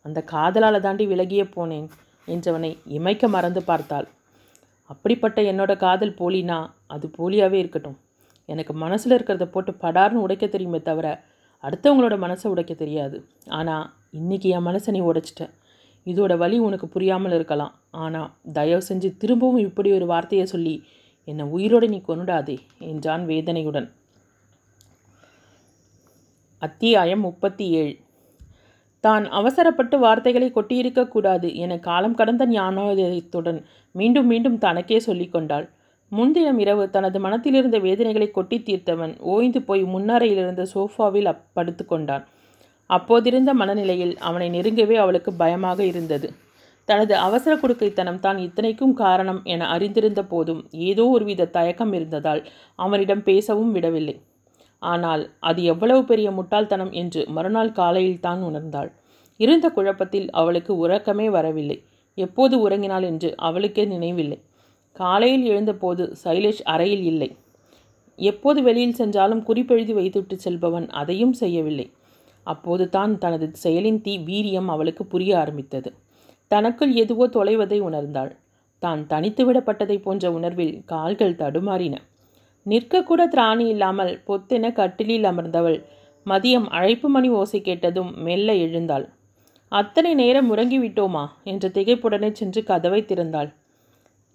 அந்த 0.07 0.19
காதலால் 0.33 0.85
தாண்டி 0.87 1.05
விலகியே 1.13 1.45
போனேன் 1.57 1.87
என்றவனை 2.29 2.71
இமைக்க 2.97 3.29
மறந்து 3.35 3.61
பார்த்தாள். 3.71 4.07
அப்படிப்பட்ட 4.91 5.39
என்னோட 5.51 5.73
காதல் 5.85 6.17
போலினா 6.21 6.59
அது 6.95 7.07
போலியாகவே 7.19 7.59
இருக்கட்டும். 7.63 7.99
எனக்கு 8.49 8.73
மனசில் 8.83 9.15
இருக்கிறத 9.17 9.47
போட்டு 9.53 9.73
படார்னு 9.85 10.25
உடைக்க 10.25 10.47
தெரியுமே 10.55 10.81
தவிர 10.89 11.07
அடுத்தவங்களோட 11.65 12.15
மனசை 12.25 12.47
உடைக்க 12.55 12.73
தெரியாது. 12.83 13.17
ஆனால் 13.59 13.85
இன்றைக்கி 14.19 14.49
என் 14.57 14.67
மனசை 14.69 14.91
நீ 14.97 15.01
உடைச்சிட்ட. 15.11 15.45
இதோட 16.07 16.33
வலி 16.43 16.57
உனக்கு 16.67 16.87
புரியாமல் 16.95 17.35
இருக்கலாம். 17.37 17.73
ஆனால் 18.05 18.29
தயவு 18.59 18.83
செஞ்சு 18.89 19.09
திரும்பவும் 19.23 19.65
இப்படி 19.69 19.91
ஒரு 19.99 20.07
வார்த்தையை 20.13 20.47
சொல்லி 20.55 20.75
என்னை 21.25 21.45
உயிரோடு 21.47 21.89
நீ 21.89 22.03
கொண்டுடாதே 22.09 22.57
என்றான் 22.79 23.27
வேதனையுடன். 23.27 23.91
அத்தியாயம் 26.59 27.21
முப்பத்தி 27.21 27.69
ஏழு 27.71 27.95
தான் 29.01 29.25
அவசரப்பட்டு 29.29 29.99
வார்த்தைகளை 29.99 30.53
கொட்டியிருக்கக்கூடாது 30.55 31.55
என 31.55 31.79
காலம் 31.79 32.15
கடந்த 32.15 32.47
ஞானோதயத்துடன் 32.47 33.63
மீண்டும் 33.93 34.27
மீண்டும் 34.27 34.59
தனக்கே 34.59 34.99
சொல்லிக்கொண்டாள் 35.07 35.67
முன்தினம் 36.09 36.59
இரவு 36.59 36.91
தனது 36.91 37.19
மனத்திலிருந்த 37.21 37.79
வேதனைகளை 37.79 38.31
கொட்டி 38.31 38.57
தீர்த்தவன் 38.59 39.19
ஓய்ந்து 39.21 39.63
போய் 39.63 39.83
முன்னறையிலிருந்த 39.85 40.65
சோஃபாவில் 40.75 41.25
அப் 41.25 41.45
படுத்து 41.53 41.87
கொண்டான். 41.87 42.25
அப்போதிருந்த 42.91 43.53
மனநிலையில் 43.53 44.15
அவனை 44.19 44.49
நெருங்கவே 44.51 44.95
அவளுக்கு 44.95 45.33
பயமாக 45.33 45.85
இருந்தது. 45.85 46.29
தனது 46.89 47.15
அவசர 47.27 47.53
குடுக்கைத்தனம் 47.57 48.21
தான் 48.25 48.39
இத்தனைக்கும் 48.47 48.95
காரணம் 48.95 49.41
என 49.53 49.69
அறிந்திருந்த 49.75 50.23
போதும் 50.33 50.63
ஏதோ 50.89 51.05
ஒருவித 51.15 51.51
தயக்கம் 51.57 51.93
இருந்ததால் 51.93 52.43
அவனிடம் 52.79 53.23
பேசவும் 53.29 53.73
விடவில்லை. 53.77 54.17
ஆனால் 54.83 55.23
அது 55.49 55.61
எவ்வளவு 55.73 56.03
பெரிய 56.11 56.29
முட்டாள்தனம் 56.31 56.93
என்று 57.03 57.21
மறுநாள் 57.37 57.73
காலையில் 57.73 58.25
தான் 58.27 58.43
உணர்ந்தாள். 58.51 58.91
இருந்த 59.41 59.67
குழப்பத்தில் 59.77 60.29
அவளுக்கு 60.41 60.73
உறக்கமே 60.85 61.29
வரவில்லை. 61.37 61.79
எப்போது 62.19 62.55
உறங்கினாள் 62.67 63.07
என்று 63.11 63.31
அவளுக்கே 63.49 63.85
நினைவில்லை. 63.95 64.39
காலையில் 64.97 65.47
எழுந்தபோது 65.53 66.03
சைலேஷ் 66.25 66.63
அறையில் 66.75 67.05
இல்லை. 67.13 67.31
எப்போது 68.19 68.59
வெளியில் 68.63 68.99
சென்றாலும் 69.01 69.45
குறிப்பெழுதி 69.49 69.93
வைத்துவிட்டு 69.99 70.37
செல்பவன் 70.45 70.87
அதையும் 71.01 71.35
செய்யவில்லை. 71.43 71.87
அப்போது 72.47 72.85
தான் 72.97 73.13
தனது 73.23 73.47
செயலின் 73.65 74.01
தீ 74.07 74.15
வீரியம் 74.29 74.69
அவளுக்கு 74.75 75.03
புரிய 75.13 75.33
ஆரம்பித்தது. 75.43 75.91
தனக்குள் 76.51 76.93
எதுவோ 76.93 77.27
தொலைவதை 77.27 77.79
உணர்ந்தாள். 77.81 78.33
தான் 78.79 79.07
தனித்து 79.07 79.43
விடப்பட்டதை 79.49 79.97
போன்ற 80.03 80.33
உணர்வில் 80.33 80.75
கால்கள் 80.85 81.39
தடுமாறின. 81.39 81.95
நிற்கக்கூட 82.67 83.23
திராணி 83.35 83.67
இல்லாமல் 83.67 84.13
பொத்தென 84.27 84.73
கட்டிலில் 84.73 85.25
அமர்ந்தவள் 85.25 85.79
மதியம் 86.27 86.69
அழைப்பு 86.69 87.09
மணி 87.09 87.29
ஓசை 87.31 87.61
கேட்டதும் 87.61 88.11
மெல்ல 88.19 88.53
எழுந்தாள். 88.55 89.07
அத்தனை 89.69 90.15
நேரம் 90.15 90.49
உறங்கிவிட்டோமா? 90.55 91.25
என்ற 91.45 91.69
திகைப்புடனே 91.69 92.31
சென்று 92.33 92.61
கதவை 92.65 93.01
திறந்தாள். 93.03 93.51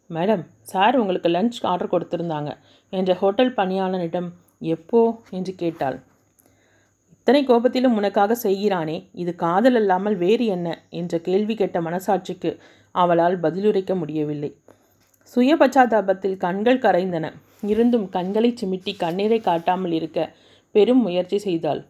மேடம் 0.09 0.43
சார் 0.61 0.95
உங்களுக்கு 0.95 1.29
லஞ்ச் 1.29 1.57
ஆர்டர் 1.61 1.91
கொடுத்துருந்தாங்க 1.91 2.51
என்ற 2.93 3.13
ஹோட்டல் 3.13 3.53
பணியாளனிடம் 3.53 4.29
எப்போ 4.75 5.01
என்று 5.29 5.53
கேட்டாள். 5.55 5.97
இத்தனை 7.29 7.41
கோபத்திலும் 7.49 7.97
உனக்காக 7.99 8.35
செய்கிறானே 8.43 8.95
இது 9.21 9.31
காதல் 9.41 9.77
அல்லாமல் 9.79 10.15
வேறு 10.21 10.45
என்ன? 10.53 10.67
என்ற 10.99 11.13
கேள்வி 11.27 11.55
கேட்ட 11.55 11.77
மனசாட்சிக்கு 11.87 12.51
அவளால் 12.95 13.35
பதிலுரைக்க 13.43 13.91
முடியவில்லை. 13.99 14.49
சுய 15.33 15.57
பச்சாதாபத்தில் 15.61 16.35
கண்கள் 16.45 16.81
கரைந்தன. 16.85 17.31
இருந்தும் 17.71 18.07
கண்களை 18.15 18.51
சிமிட்டி 18.61 18.93
கண்ணீரை 19.03 19.39
காட்டாமல் 19.49 19.93
இருக்க 19.99 20.25
பெரும் 20.75 21.03
முயற்சி 21.07 21.39
செய்தாள். 21.45 21.81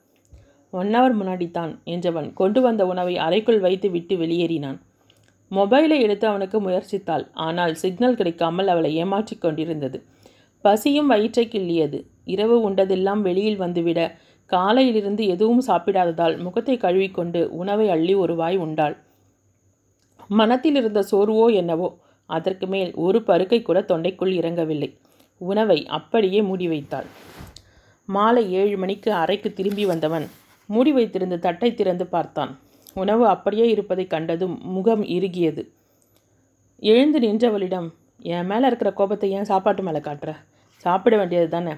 ஒன் 0.73 0.93
ஹவர் 0.95 1.17
முன்னாடி 1.21 1.49
தான் 1.57 1.73
என்றவன் 1.95 2.29
கொண்டு 2.33 2.61
வந்த 2.67 2.85
உணவை 2.91 3.15
அறைக்குள் 3.27 3.63
வைத்து 3.67 3.89
விட்டு 3.95 4.15
வெளியேறினான். 4.23 4.79
மொபைலை 5.51 5.99
எடுத்து 6.07 6.27
அவனுக்கு 6.31 6.59
முயற்சித்தாள். 6.67 7.27
ஆனால் 7.47 7.75
சிக்னல் 7.83 8.19
கிடைக்காமல் 8.21 8.71
அவளை 8.75 8.91
ஏமாற்றிக் 9.03 9.43
கொண்டிருந்தது. 9.45 9.99
பசியும் 10.63 11.11
வயிற்றை 11.13 11.47
கிள்ளியது 11.47 12.01
இரவு 12.33 12.55
உண்டதெல்லாம் 12.69 13.21
வெளியில் 13.27 13.61
வந்துவிட 13.61 13.99
காலையிலிருந்து 14.49 15.23
எதுவும் 15.27 15.63
சாப்பிடாததால் 15.67 16.35
முகத்தை 16.37 16.75
கழுவிக்கொண்டு 16.77 17.41
உணவை 17.61 17.87
அள்ளி 17.89 18.13
ஒரு 18.13 18.35
வாய் 18.35 18.57
உண்டாள். 18.57 18.95
மனத்தில் 20.27 20.75
இருந்த 20.75 21.01
சோர்வோ 21.11 21.45
என்னவோ 21.53 21.89
அதற்கு 22.29 22.67
மேல் 22.67 22.91
ஒரு 23.05 23.19
பருக்கை 23.21 23.59
கூட 23.61 23.79
தொண்டைக்குள் 23.81 24.33
இறங்கவில்லை. 24.39 24.89
உணவை 25.41 25.79
அப்படியே 25.97 26.41
மூடி 26.41 26.67
வைத்தாள். 26.67 27.07
மாலை 28.09 28.43
ஏழு 28.51 28.75
மணிக்கு 28.77 29.09
அறைக்கு 29.13 29.49
திரும்பி 29.53 29.85
வந்தவன் 29.85 30.25
மூடி 30.69 30.91
வைத்திருந்த 30.91 31.37
தட்டை 31.37 31.69
திறந்து 31.73 32.05
பார்த்தான். 32.07 32.51
உணவு 32.93 33.25
அப்படியே 33.27 33.65
இருப்பதை 33.69 34.05
கண்டதும் 34.07 34.55
முகம் 34.75 35.03
இறுகியது. 35.17 35.63
எழுந்து 36.83 37.19
நின்றவளிடம் 37.19 37.87
என் 38.35 38.45
மேலே 38.45 38.65
இருக்கிற 38.67 38.91
கோபத்தை 38.91 39.27
ஏன் 39.31 39.49
சாப்பாட்டு 39.51 39.83
மேலே 39.83 39.99
காட்டுற? 39.99 40.31
சாப்பிட 40.85 41.13
வேண்டியது 41.17 41.49
தானே? 41.49 41.73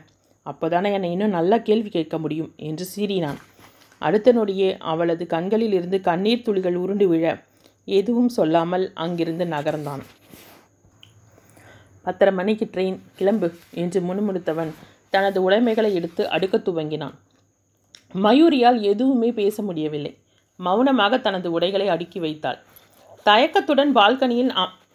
அப்போதானே 0.46 0.90
என்னை 0.98 1.10
இன்னும் 1.16 1.36
நல்லா 1.38 1.58
கேள்வி 1.58 1.90
கேட்க 1.90 2.16
முடியும் 2.18 2.52
என்று 2.70 2.86
சீறினான். 2.94 3.40
அடுத்த 4.02 4.30
நொடியே 4.34 4.70
அவளது 4.92 5.24
கண்களில் 5.34 5.76
இருந்து 5.78 5.98
கண்ணீர் 6.02 6.46
துளிகள் 6.46 6.78
உருண்டு 6.84 7.08
விழ 7.08 7.26
எதுவும் 7.88 8.32
சொல்லாமல் 8.38 8.86
அங்கிருந்து 9.04 9.46
நகர்ந்தான். 9.46 10.04
பத்தரை 12.06 12.32
மணிக்கு 12.34 12.66
ட்ரெயின் 12.74 12.98
கிளம்பு 13.18 13.48
என்று 13.82 14.00
முணுமுணுத்தவன் 14.02 14.72
தனது 15.10 15.40
உடைமைகளை 15.44 15.92
எடுத்து 16.00 16.24
அடுக்க 16.36 16.58
துவங்கினான். 16.68 17.16
மயூரியால் 18.16 18.80
எதுவுமே 18.92 19.30
பேச 19.40 19.64
முடியவில்லை. 19.68 20.14
மௌனமாக 20.60 21.20
தனது 21.28 21.48
உடைகளை 21.58 21.88
அடுக்கி 21.96 22.20
வைத்தாள். 22.26 22.60
தயக்கத்துடன் 23.26 23.92
பால்கனியில் 23.98 24.52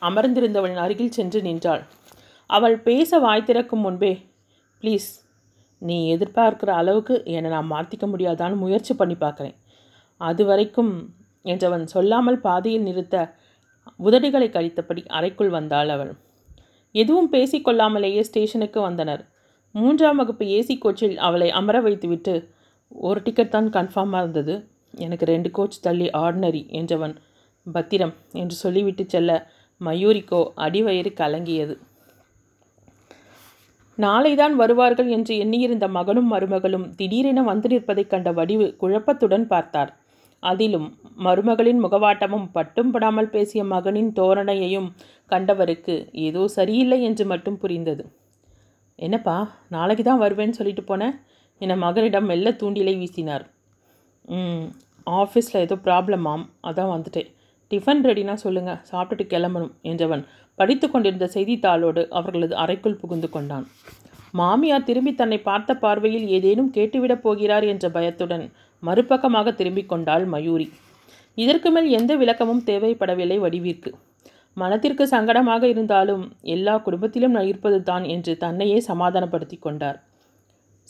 அமர்ந்திருந்தவளின் 0.09 0.83
அருகில் 0.85 1.15
சென்று 1.19 1.41
நின்றாள். 1.43 1.83
அவள் 2.50 2.76
பேச 2.88 3.19
வாய் 3.19 3.47
திறக்கும் 3.49 3.85
முன்பே 3.87 4.12
ப்ளீஸ் 4.83 5.09
நீ 5.83 5.97
எதிர்பார்க்கிற 6.14 6.71
அளவுக்கு 6.80 7.14
என்னை 7.37 7.50
நான் 7.50 7.73
மாற்றிக்க 7.73 8.04
முடியாதான்னு 8.12 8.62
முயற்சி 8.64 8.92
பண்ணி 8.95 9.16
பார்க்குறேன். 9.25 9.56
அது 10.21 10.42
வரைக்கும் 10.45 10.92
என்றவன் 11.45 11.85
சொல்லாமல் 11.95 12.38
பாதியில் 12.40 12.87
நிறுத்த 12.88 13.16
உதடுகளை 14.00 14.49
கழித்தபடி 14.50 15.02
அறைக்குள் 15.18 15.52
வந்தாள் 15.56 15.90
அவள். 15.95 16.12
எதுவும் 16.95 17.30
பேசிக்கொள்ளாமலேயே 17.33 18.23
ஸ்டேஷனுக்கு 18.28 18.80
வந்தனர். 18.80 19.23
மூன்றாம் 19.75 20.18
வகுப்பு 20.21 20.45
ஏசி 20.56 20.75
கோச்சில் 20.85 21.16
அவளை 21.26 21.49
அமர 21.50 21.76
வைத்துவிட்டு 21.80 22.35
ஒரு 22.92 23.21
டிக்கெட் 23.23 23.54
தான் 23.56 23.68
கன்ஃபார்மாக 23.76 24.23
இருந்தது. 24.23 24.54
எனக்கு 25.04 25.25
ரெண்டு 25.25 25.49
கோச் 25.50 25.83
தள்ளி 25.87 26.06
ஆர்டினரி 26.23 26.62
என்றவன் 26.80 27.14
பத்திரம் 27.66 28.14
என்று 28.33 28.56
சொல்லிவிட்டு 28.64 29.04
செல்ல 29.14 29.30
மயூரிக்கோ 29.80 30.40
அடிவயிறு 30.66 31.11
கலங்கியது. 31.23 31.75
நாளைதான் 33.99 34.55
வருவார்கள் 34.55 35.09
என்று 35.17 35.35
எண்ணியிருந்த 35.37 35.87
மகனும் 35.88 36.29
மருமகளும் 36.33 36.87
திடீரென 36.97 37.43
வந்து 37.43 37.69
நிற்பதைக் 37.69 38.11
கண்ட 38.11 38.31
வடிவு 38.33 38.67
குழப்பத்துடன் 38.81 39.47
பார்த்தார். 39.47 39.91
அதிலும் 40.43 40.88
மருமகளின் 41.26 41.81
முகவாட்டமும் 41.85 42.49
பட்டும் 42.53 42.91
படாமல் 42.91 43.33
பேசிய 43.35 43.61
மகனின் 43.65 44.11
தோரணையையும் 44.17 44.88
கண்டவருக்கு 45.31 45.95
ஏதோ 46.26 46.43
சரியில்லை 46.49 46.99
என்று 47.03 47.25
மட்டும் 47.25 47.59
புரிந்தது. 47.59 48.05
என்னப்பா 48.99 49.37
நாளைக்கு 49.69 50.05
தான் 50.05 50.23
வருவேன்னு 50.23 50.59
சொல்லிட்டு 50.59 50.83
போனேன் 50.83 51.17
என 51.61 51.76
மகனிடம் 51.76 52.29
மெல்ல 52.31 52.50
தூண்டிலை 52.61 52.95
வீசினார். 53.03 53.45
ஆஃபீஸில் 55.07 55.62
ஏதோ 55.65 55.76
ப்ராப்ளமாம் 55.87 56.45
அதான் 56.69 56.93
வந்துட்டேன். 56.95 57.31
டிஃபன் 57.70 58.02
ரெடினா 58.06 58.35
சொல்லுங்கள் 58.44 58.82
சாப்பிட்டுட்டு 58.90 59.25
கிளம்பணும் 59.32 59.73
என்றவன் 59.82 60.23
படித்து 60.58 60.87
கொண்டிருந்த 60.88 61.26
செய்தித்தாளோடு 61.35 62.02
அவர்களது 62.08 62.54
அறைக்குள் 62.54 63.00
புகுந்து 63.00 63.28
கொண்டான். 63.28 63.66
மாமியார் 64.35 64.87
திரும்பி 64.88 65.12
தன்னை 65.14 65.38
பார்த்த 65.40 65.75
பார்வையில் 65.75 66.26
ஏதேனும் 66.37 66.73
கேட்டுவிடப் 66.76 67.23
போகிறார் 67.25 67.64
என்ற 67.73 67.88
பயத்துடன் 67.90 68.44
மறுபக்கமாக 68.82 69.54
திரும்பிக் 69.54 69.90
கொண்டாள் 69.92 70.25
மயூரி. 70.25 70.66
இதற்கு 71.38 71.70
மேல் 71.70 71.88
எந்த 71.90 72.12
விளக்கமும் 72.16 72.64
தேவைப்படவில்லை 72.66 73.38
வடிவிற்கு. 73.44 73.90
மனத்திற்கு 74.56 75.04
சங்கடமாக 75.06 75.62
இருந்தாலும் 75.68 76.25
எல்லா 76.54 76.75
குடும்பத்திலும் 76.78 77.35
இருப்பது 77.50 77.78
தான் 77.82 78.04
என்று 78.14 78.32
தன்னையே 78.44 78.78
சமாதானப்படுத்தி 78.80 79.56
கொண்டார். 79.56 79.99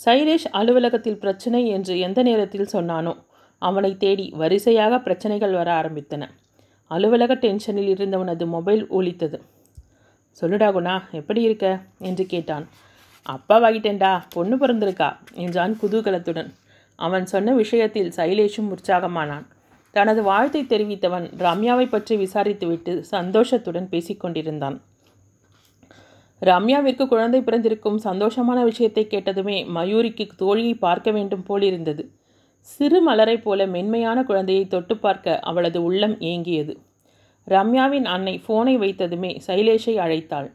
சைலேஷ் 0.00 0.48
அலுவலகத்தில் 0.58 1.22
பிரச்சனை 1.22 1.62
என்று 1.76 1.94
எந்த 1.98 2.22
நேரத்தில் 2.22 2.72
சொன்னானோ 2.74 3.14
அவனை 3.62 3.92
தேடி 3.96 4.26
வரிசையாக 4.40 4.98
பிரச்சனைகள் 4.98 5.54
வர 5.60 5.68
ஆரம்பித்தன. 5.80 6.24
அலுவலக 6.90 7.34
டென்ஷனில் 7.34 7.90
இருந்தவனது 7.94 8.46
மொபைல் 8.46 8.88
ஒலித்தது. 8.88 9.38
சொல்லுடா 10.42 10.68
குணா 10.72 10.94
எப்படி 11.10 11.42
இருக்க? 11.42 11.66
என்று 11.98 12.26
கேட்டான். 12.26 12.68
அப்பா 13.26 13.56
வாங்கிட்டேன்டா 13.62 14.22
பொண்ணு 14.28 14.56
பிறந்திருக்கா 14.56 15.08
என்றான் 15.34 15.78
குதூகலத்துடன். 15.82 16.50
அவன் 16.98 17.26
சொன்ன 17.26 17.54
விஷயத்தில் 17.54 18.12
சைலேஷும் 18.16 18.72
உற்சாகமானான். 18.74 19.46
தனது 19.92 20.22
வாழ்த்தை 20.22 20.60
தெரிவித்தவன் 20.66 21.26
ரம்யாவை 21.38 21.86
பற்றி 21.88 22.16
விசாரித்துவிட்டு 22.16 23.00
சந்தோஷத்துடன் 23.00 23.88
பேசிக்கொண்டிருந்தான் 23.90 24.76
ரம்யாவிற்கு 26.42 27.04
குழந்தை 27.06 27.40
பிறந்திருக்கும் 27.40 27.98
சந்தோஷமான 28.04 28.62
விஷயத்தை 28.64 29.04
கேட்டதுமே 29.10 29.56
மயூரிக்கு 29.74 30.24
தோழியை 30.38 30.74
பார்க்க 30.78 31.10
வேண்டும் 31.10 31.42
போலிருந்தது. 31.42 32.02
சிறு 32.72 32.98
மலரைப் 33.08 33.44
போல 33.44 33.60
மென்மையான 33.66 34.18
குழந்தையை 34.22 34.64
தொட்டு 34.66 34.94
பார்க்க 34.96 35.38
அவளது 35.40 35.78
உள்ளம் 35.88 36.16
ஏங்கியது. 36.30 36.74
ரம்யாவின் 37.46 38.06
அன்னை 38.14 38.34
ஃபோனை 38.44 38.74
வைத்ததுமே 38.78 39.30
சைலேஷை 39.46 39.94
அழைத்தாள். 40.04 40.48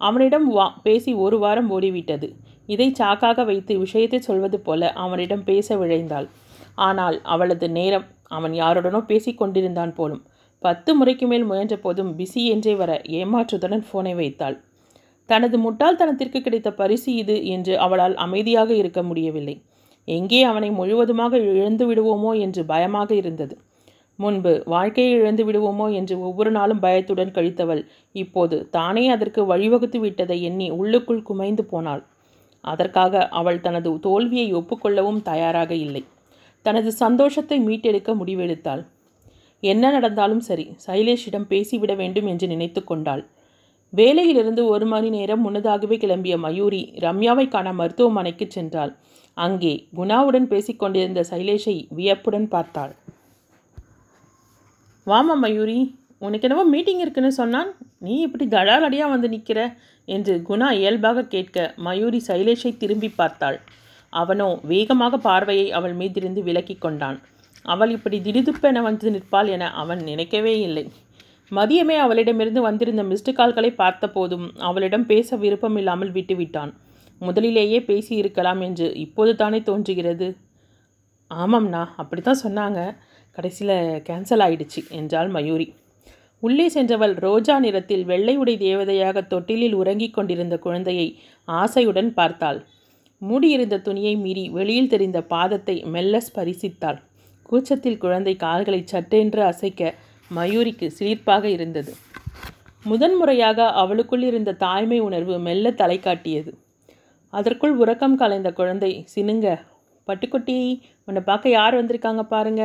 அவனிடம் 0.00 0.46
வா 0.56 0.66
பேசி 0.82 1.12
ஒரு 1.24 1.36
வாரம் 1.38 1.68
ஓடிவிட்டது. 1.70 2.28
இதை 2.66 2.88
சாக்காக 2.98 3.44
வைத்து 3.44 3.72
விஷயத்தை 3.78 4.18
சொல்வது 4.18 4.58
போல 4.60 4.90
அவனிடம் 5.04 5.44
பேச 5.44 5.76
விழைந்தாள். 5.76 6.28
ஆனால் 6.88 7.16
அவளது 7.34 7.66
நேரம் 7.70 8.06
அவன் 8.36 8.54
யாருடனோ 8.62 9.00
பேசிக்கொண்டிருந்தான் 9.10 9.92
போலும். 9.94 10.22
பத்து 10.62 10.90
முறைக்கு 10.94 11.26
மேல் 11.26 11.44
முயன்ற 11.44 11.76
போதும் 11.76 12.12
பிஸி 12.18 12.42
என்றே 12.54 12.74
வர 12.74 12.92
ஏமாற்றுடன் 13.18 13.84
ஃபோனை 13.88 14.14
வைத்தாள். 14.14 14.56
தனது 15.28 15.56
முட்டாள்தனத்திற்கு 15.58 16.38
கிடைத்த 16.40 16.70
பரிசு 16.72 17.10
இது 17.14 17.36
என்று 17.46 17.74
அவளால் 17.78 18.16
அமைதியாக 18.24 18.70
இருக்க 18.74 19.00
முடியவில்லை. 19.02 19.56
எங்கே 20.08 20.40
அவனை 20.42 20.70
முழுவதுமாக 20.70 21.38
இழந்து 21.50 21.84
விடுவோமோ 21.90 22.32
என்று 22.38 22.62
பயமாக 22.64 23.10
இருந்தது. 23.14 23.54
முன்பு 24.18 24.52
வாழ்க்கையை 24.66 25.12
இழந்து 25.12 25.44
விடுவோமோ 25.44 25.86
என்று 25.92 26.14
ஒவ்வொரு 26.18 26.50
நாளும் 26.50 26.82
பயத்துடன் 26.82 27.34
கழித்தவள் 27.36 27.82
இப்போது 28.14 28.56
தானே 28.70 29.04
அதற்கு 29.08 29.40
வழிவகுத்து 29.46 30.00
விட்டதை 30.00 30.36
எண்ணி 30.42 30.66
உள்ளுக்குள் 30.70 31.22
குமைந்து 31.22 31.64
போனாள். 31.64 32.02
அதற்காக 32.64 33.22
அவள் 33.38 33.60
தனது 33.60 33.90
தோல்வியை 33.98 34.48
ஒப்புக்கொள்ளவும் 34.54 35.22
தயாராக 35.22 35.72
இல்லை. 35.86 36.02
தனது 36.66 36.90
சந்தோஷத்தை 37.00 37.56
மீட்டெடுக்க 37.58 38.10
முடிவெடுத்தாள். 38.14 38.82
என்ன 39.62 39.90
நடந்தாலும் 39.90 40.40
சரி 40.40 40.64
சைலேஷிடம் 40.86 41.48
பேசிவிட 41.50 41.92
வேண்டும் 41.94 42.26
என்று 42.26 42.46
நினைத்து 42.46 42.80
கொண்டாள். 42.84 43.22
வேலையிலிருந்து 43.92 44.62
ஒரு 44.66 44.86
மணி 44.86 45.08
நேரம் 45.08 45.44
முன்னதாகவே 45.46 45.96
கிளம்பிய 45.96 46.34
மயூரி 46.38 46.80
ரம்யாவை 46.98 47.46
காண 47.48 47.68
மருத்துவமனைக்கு 47.72 48.46
சென்றாள். 48.56 48.92
அங்கே 49.36 49.72
குணாவுடன் 49.98 50.46
பேசிக்கொண்டிருந்த 50.52 51.20
சைலேஷை 51.30 51.76
வியப்புடன் 51.98 52.48
பார்த்தாள். 52.54 52.92
வாமா 55.06 55.34
மயூரி 55.44 55.78
உனக்கு 56.26 56.46
என்னவோ 56.48 56.64
மீட்டிங் 56.74 57.00
இருக்குன்னு 57.04 57.32
சொன்னான். 57.38 57.70
நீ 58.04 58.14
இப்படி 58.26 58.44
தடாலடியாக 58.54 59.12
வந்து 59.14 59.28
நிற்கிற 59.32 59.60
என்று 60.08 60.34
குணா 60.48 60.68
இயல்பாக 60.80 61.26
கேட்க 61.34 61.66
மயூரி 61.86 62.20
சைலேஷை 62.28 62.72
திரும்பி 62.82 63.10
பார்த்தாள். 63.20 63.58
அவனோ 64.12 64.48
வேகமாக 64.72 65.18
பார்வையை 65.28 65.66
அவள் 65.78 65.94
மீதிருந்து 66.00 66.40
விலக்கி 66.48 66.76
கொண்டான். 66.78 67.18
அவள் 67.64 67.92
இப்படி 67.96 68.16
திடுதுப்பென 68.26 68.80
வந்து 68.86 69.12
நிற்பாள் 69.14 69.50
என 69.56 69.70
அவன் 69.82 70.00
நினைக்கவே 70.10 70.54
இல்லை. 70.68 70.84
மதியமே 71.52 71.96
அவளிடமிருந்து 72.04 72.60
வந்திருந்த 72.68 73.02
மிஸ்டு 73.10 73.32
கால்களை 73.38 73.70
பார்த்தபோதும் 73.82 74.46
அவளிடம் 74.68 75.06
பேச 75.12 75.36
விருப்பமில்லாமல் 75.42 76.14
விட்டுவிட்டான். 76.16 76.72
முதலிலேயே 77.18 77.82
பேசி 77.82 78.16
இருக்கலாம் 78.16 78.60
என்று 78.60 78.94
இப்போது 78.94 79.36
தானே 79.36 79.60
தோன்றுகிறது? 79.62 80.36
ஆமாம்ண்ணா 81.30 81.88
அப்படி 81.96 82.20
தான் 82.22 82.42
சொன்னாங்க. 82.42 82.96
கடைசியில் 83.30 84.02
கேன்சல் 84.08 84.42
ஆயிடுச்சு 84.46 84.90
என்றாள் 84.90 85.28
மயூரி. 85.28 85.74
உள்ளே 86.40 86.68
சென்றவள் 86.68 87.14
ரோஜா 87.14 87.58
நிறத்தில் 87.58 88.04
வெள்ளை 88.04 88.36
உடை 88.36 88.56
தேவதையாக 88.56 89.26
தொட்டிலில் 89.26 89.72
உறங்கிக் 89.72 90.14
கொண்டிருந்த 90.14 90.58
குழந்தையை 90.58 91.18
ஆசையுடன் 91.48 92.10
பார்த்தாள். 92.12 92.66
மூடியிருந்த 93.18 93.78
துணியை 93.78 94.16
மீறி 94.16 94.48
வெளியில் 94.48 94.88
தெரிந்த 94.88 95.20
பாதத்தை 95.20 95.84
மெல்ல 95.84 96.20
ஸ்பரிசித்தாள். 96.26 96.98
கூச்சத்தில் 97.42 97.98
குழந்தை 97.98 98.36
கால்களை 98.36 98.82
சட்டென்று 98.84 99.42
அசைக்க 99.42 99.94
மயூரிக்கு 100.30 100.86
சிலிர்ப்பாக 100.98 101.44
இருந்தது. 101.44 101.92
முதன்முறையாக 102.84 103.68
அவளுக்குள் 103.72 104.22
இருந்த 104.22 104.52
தாய்மை 104.52 104.98
உணர்வு 105.00 105.38
மெல்ல 105.38 105.70
தலை 105.70 105.98
காட்டியது. 105.98 106.52
அதற்குள் 107.38 107.74
உறக்கம் 107.82 108.16
கலைந்த 108.20 108.50
குழந்தை 108.58 108.90
சினுங்க 109.14 109.48
பட்டுக்குட்டி 110.08 110.56
உன்னை 111.08 111.20
பார்க்க 111.22 111.56
யார் 111.58 111.74
வந்திருக்காங்க 111.78 112.22
பாருங்க 112.32 112.62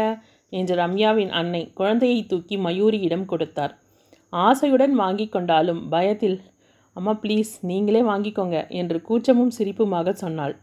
என்று 0.54 0.74
ரம்யாவின் 0.76 1.32
அன்னை 1.40 1.62
குழந்தையை 1.80 2.20
தூக்கி 2.32 2.56
மயூரியிடம் 2.58 3.26
கொடுத்தார். 3.32 3.74
ஆசையுடன் 4.34 4.94
வாங்கி 5.02 5.26
கொண்டாலும் 5.28 5.82
பயத்தில் 5.94 6.40
அம்மா 6.96 7.14
ப்ளீஸ் 7.24 7.52
நீங்களே 7.70 8.02
வாங்கிக்கோங்க 8.10 8.58
என்று 8.80 8.98
கூச்சமும் 9.02 9.54
சிரிப்புமாக 9.58 10.14
சொன்னாள். 10.24 10.56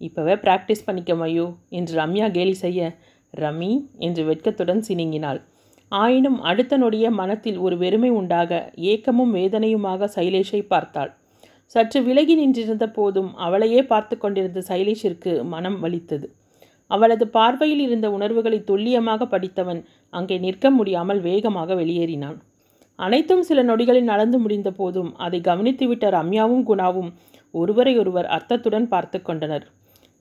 இப்போவே 0.00 0.34
ப்ராக்டிஸ் 0.44 0.86
பண்ணிக்க 0.86 1.12
மயூ 1.14 1.46
என்று 1.78 1.92
ரம்யா 2.00 2.26
கேலி 2.36 2.56
செய்ய 2.64 2.90
ரமி 3.34 3.72
என்று 4.06 4.22
வெட்கத்துடன் 4.24 4.82
சினுங்கினாள். 4.88 5.40
ஆயினும் 5.92 6.38
அடுத்த 6.50 6.76
நொடிய 6.76 7.06
மனத்தில் 7.20 7.58
ஒரு 7.58 7.76
வெறுமை 7.82 8.10
உண்டாக 8.20 8.52
ஏக்கமும் 8.92 9.32
வேதனையுமாக 9.34 10.10
சைலேஷை 10.16 10.60
பார்த்தாள். 10.68 11.12
சற்று 11.72 11.98
விலகி 12.02 12.34
நின்றிருந்த 12.34 12.86
போதும் 12.88 13.30
அவளையே 13.36 13.80
பார்த்து 13.82 14.18
கொண்டிருந்த 14.18 14.60
சைலேஷிற்கு 14.68 15.32
மனம் 15.44 15.78
வலித்தது. 15.80 16.26
அவளது 16.86 17.24
பார்வையில் 17.28 17.80
இருந்த 17.80 18.10
உணர்வுகளை 18.10 18.58
துல்லியமாக 18.64 19.26
படித்தவன் 19.26 19.80
அங்கே 20.10 20.38
நிற்க 20.38 20.70
முடியாமல் 20.70 21.20
வேகமாக 21.20 21.74
வெளியேறினான். 21.74 22.38
அனைத்தும் 22.96 23.42
சில 23.42 23.62
நொடிகளில் 23.62 24.10
நடந்து 24.12 24.38
முடிந்த 24.38 24.70
போதும் 24.70 25.10
அதை 25.16 25.40
கவனித்துவிட்ட 25.40 26.06
ரம்யாவும் 26.18 26.64
குணாவும் 26.70 27.10
ஒருவரை 27.50 27.98
ஒருவர் 27.98 28.28
அர்த்தத்துடன் 28.36 28.88
பார்த்து 28.88 29.22
கொண்டனர். 29.22 29.66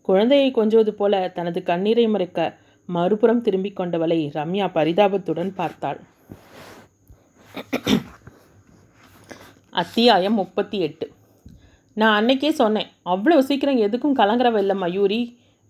குழந்தையை 0.01 0.51
கொஞ்சுவது 0.51 0.92
போல 0.94 1.13
தனது 1.38 1.63
கண்ணீரை 1.63 2.08
மறைக்க 2.08 2.58
மறுபுறம் 2.89 3.42
திரும்பிக் 3.42 3.80
கொண்டவளை 3.80 4.20
ரம்யா 4.38 4.68
பரிதாபத்துடன் 4.77 5.51
பார்த்தாள். 5.56 6.00
அத்தியாயம் 9.74 10.34
முப்பத்தி 10.34 10.80
எட்டு. 10.80 11.08
நான் 12.01 12.16
அன்னைக்கே 12.18 12.50
சொன்னேன் 12.62 12.89
அவ்வளோ 13.13 13.38
சீக்கிரம் 13.48 13.80
எதுக்கும் 13.86 14.18
கலங்குறவ 14.20 14.58
இல்லை 14.63 14.75
மயூரி. 14.82 15.22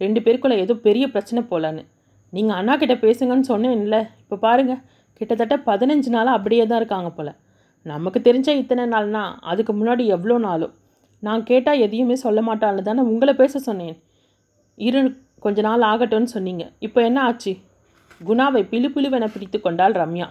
ரெண்டு 0.04 0.20
பேருக்குள்ள 0.24 0.56
ஏதோ 0.64 0.74
பெரிய 0.88 1.06
பிரச்சனை 1.14 1.42
போலான்னு. 1.52 1.84
நீங்கள் 2.34 2.58
அண்ணா 2.60 2.74
கிட்ட 2.82 2.96
பேசுங்கன்னு 3.04 3.50
சொன்னேன்ல 3.52 4.00
இப்போ 4.24 4.38
பாருங்கள் 4.46 4.82
கிட்டத்தட்ட 5.20 5.56
பதினஞ்சு 5.70 6.10
நாளாக 6.16 6.38
அப்படியே 6.38 6.64
தான் 6.72 6.82
இருக்காங்க 6.82 7.10
போல். 7.18 7.32
நமக்கு 7.86 8.20
தெரிஞ்ச 8.28 8.50
இத்தனை 8.62 8.86
நாள்னா 8.94 9.24
அதுக்கு 9.52 9.74
முன்னாடி 9.80 10.04
எவ்வளோ 10.16 10.38
நாளும். 10.48 10.74
நான் 11.24 11.48
கேட்டால் 11.52 11.82
எதையுமே 11.86 12.16
சொல்ல 12.26 12.40
மாட்டான்னு 12.50 12.88
தானே 12.90 13.04
உங்களை 13.12 13.34
பேச 13.42 13.60
சொன்னேன். 13.70 13.96
இரு 14.88 15.00
கொஞ்ச 15.46 15.62
நாள் 15.68 15.90
ஆகட்டும்னு 15.92 16.34
சொன்னீங்க. 16.36 16.64
இப்போ 16.88 17.00
என்ன 17.10 17.20
ஆச்சு? 17.28 17.54
குணாவை 18.28 18.62
பிளு 18.72 18.88
பிளுவென 18.96 19.26
பிடித்து 19.34 19.58
கொண்டாள் 19.62 19.96
ரம்யா. 20.04 20.28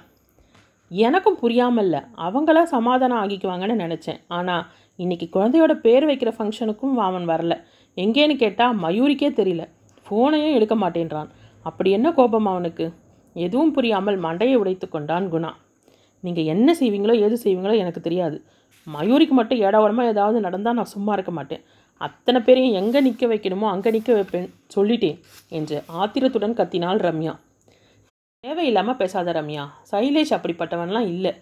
எனக்கும் 0.91 1.39
புரியாமல் 1.43 1.85
இல்லை 1.85 2.01
அவங்களா 2.27 2.63
சமாதானம் 2.75 3.21
ஆகிக்குவாங்கன்னு 3.23 3.77
நினச்சேன். 3.85 4.21
ஆனால் 4.37 4.65
இன்றைக்கி 4.99 5.27
குழந்தையோட 5.35 5.73
பேர் 5.87 6.05
வைக்கிற 6.11 6.31
ஃபங்க்ஷனுக்கும் 6.37 6.95
அவன் 7.07 7.27
வரல. 7.31 7.55
எங்கேன்னு 7.97 8.35
கேட்டால் 8.43 8.77
மயூரிக்கே 8.85 9.29
தெரியல. 9.41 9.63
ஃபோனையும் 10.07 10.57
எடுக்க 10.59 10.75
மாட்டேன்றான். 10.83 11.29
அப்படி 11.67 11.91
என்ன 11.97 12.09
கோபம் 12.19 12.49
அவனுக்கு 12.53 12.85
எதுவும் 13.37 13.73
புரியாமல் 13.77 14.19
மண்டையை 14.27 14.57
உடைத்து 14.63 14.87
கொண்டான் 14.89 15.27
குணா. 15.33 15.51
நீங்கள் 16.25 16.49
என்ன 16.53 16.69
செய்வீங்களோ 16.81 17.15
எது 17.27 17.37
செய்வீங்களோ 17.45 17.75
எனக்கு 17.83 18.01
தெரியாது. 18.07 18.37
மயூரிக்கு 18.87 19.35
மட்டும் 19.39 19.61
ஏடாவடமாக 19.67 20.13
ஏதாவது 20.15 20.39
நடந்தால் 20.47 20.79
நான் 20.79 20.93
சும்மா 20.95 21.13
இருக்க 21.17 21.33
மாட்டேன். 21.39 21.63
அத்தனை 22.01 22.41
பேரையும் 22.47 22.77
எங்கே 22.81 23.01
நிற்க 23.07 23.27
வைக்கணுமோ 23.33 23.67
அங்கே 23.73 23.91
நிற்க 23.97 24.13
வைப்பேன் 24.19 24.49
சொல்லிட்டேன் 24.75 25.19
என்று 25.59 25.77
ஆத்திரத்துடன் 26.01 26.57
கத்தினாள் 26.61 27.03
ரம்யா. 27.07 27.35
தேவையில்லாமல் 28.45 28.99
பேசாத 29.03 29.33
ரம்யா. 29.39 29.65
சைலேஷ் 29.91 30.35
அப்படிப்பட்டவன்லாம் 30.37 31.09
இல்லை. 31.15 31.33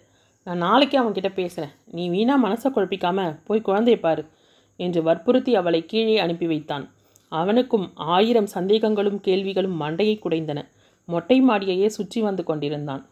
நான் 0.47 0.57
நாளைக்கே 0.57 0.97
அவன்கிட்ட 0.99 1.33
பேசுகிறேன் 1.33 1.71
நீ 1.85 2.09
வீணாக 2.09 2.47
மனசை 2.47 2.69
குழப்பிக்காம 2.71 3.37
போய் 3.43 3.61
குழந்தைய 3.65 3.99
பாரு 3.99 4.25
என்று 4.75 5.03
வற்புறுத்தி 5.03 5.55
அவளை 5.55 5.85
கீழே 5.85 6.17
அனுப்பி 6.17 6.47
வைத்தான். 6.47 6.89
அவனுக்கும் 7.29 7.91
ஆயிரம் 7.95 8.47
சந்தேகங்களும் 8.53 9.19
கேள்விகளும் 9.19 9.81
மண்டையை 9.81 10.19
குடைந்தன. 10.19 10.59
மொட்டை 11.05 11.41
மாடியையே 11.41 11.85
சுற்றி 11.85 12.21
வந்து 12.21 12.43
கொண்டிருந்தான். 12.43 13.09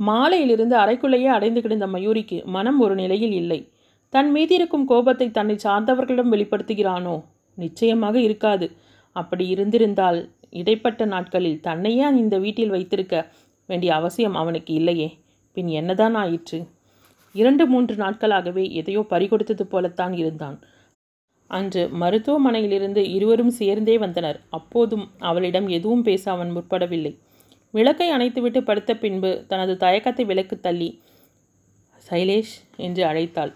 மாலையிலிருந்து 0.00 0.76
அறைக்குள்ளேயே 0.76 1.26
அடைந்து 1.26 1.60
கிடந்த 1.62 1.86
மயூரிக்கு 1.86 2.44
மனம் 2.44 2.80
ஒரு 2.80 2.94
நிலையில் 2.94 3.32
இல்லை. 3.32 3.70
தன் 4.08 4.34
மீதிருக்கும் 4.34 4.84
கோபத்தை 4.84 5.30
தன்னை 5.30 5.56
சார்ந்தவர்களிடம் 5.64 6.32
வெளிப்படுத்துகிறானோ? 6.32 7.22
நிச்சயமாக 7.54 8.20
இருக்காது. 8.20 8.76
அப்படி 9.12 9.48
இருந்திருந்தால் 9.48 10.30
இடைப்பட்ட 10.50 11.04
நாட்களில் 11.04 11.60
தன்னையே 11.60 12.08
இந்த 12.16 12.38
வீட்டில் 12.38 12.68
வைத்திருக்க 12.68 13.30
வேண்டிய 13.66 13.94
அவசியம் 13.94 14.34
அவனுக்கு 14.34 14.74
இல்லையே. 14.74 15.18
பின் 15.56 15.68
என்னதான் 15.68 16.14
ஆயிற்று? 16.14 16.58
இரண்டு 17.32 17.66
மூன்று 17.66 17.94
நாட்களாகவே 17.96 18.64
எதையோ 18.70 19.00
பறிகொடுத்தது 19.10 19.62
போலத்தான் 19.62 20.12
இருந்தான். 20.12 20.56
அன்று 21.50 21.82
மருத்துவமனையிலிருந்து 22.00 23.02
இருவரும் 23.16 23.50
சேர்ந்தே 23.50 23.98
வந்தனர். 23.98 24.40
அப்போதும் 24.50 25.04
அவளிடம் 25.18 25.68
எதுவும் 25.68 26.02
பேச 26.02 26.30
அவன் 26.30 26.50
முற்படவில்லை. 26.56 27.12
விளக்கை 27.70 28.08
அணைத்துவிட்டு 28.12 28.60
படுத்த 28.60 28.92
பின்பு 28.96 29.30
தனது 29.48 29.76
தயக்கத்தை 29.76 30.24
விலக்கு 30.24 30.60
தள்ளி 30.60 30.88
சைலேஷ் 32.10 32.54
என்று 32.76 33.02
அழைத்தாள். 33.04 33.52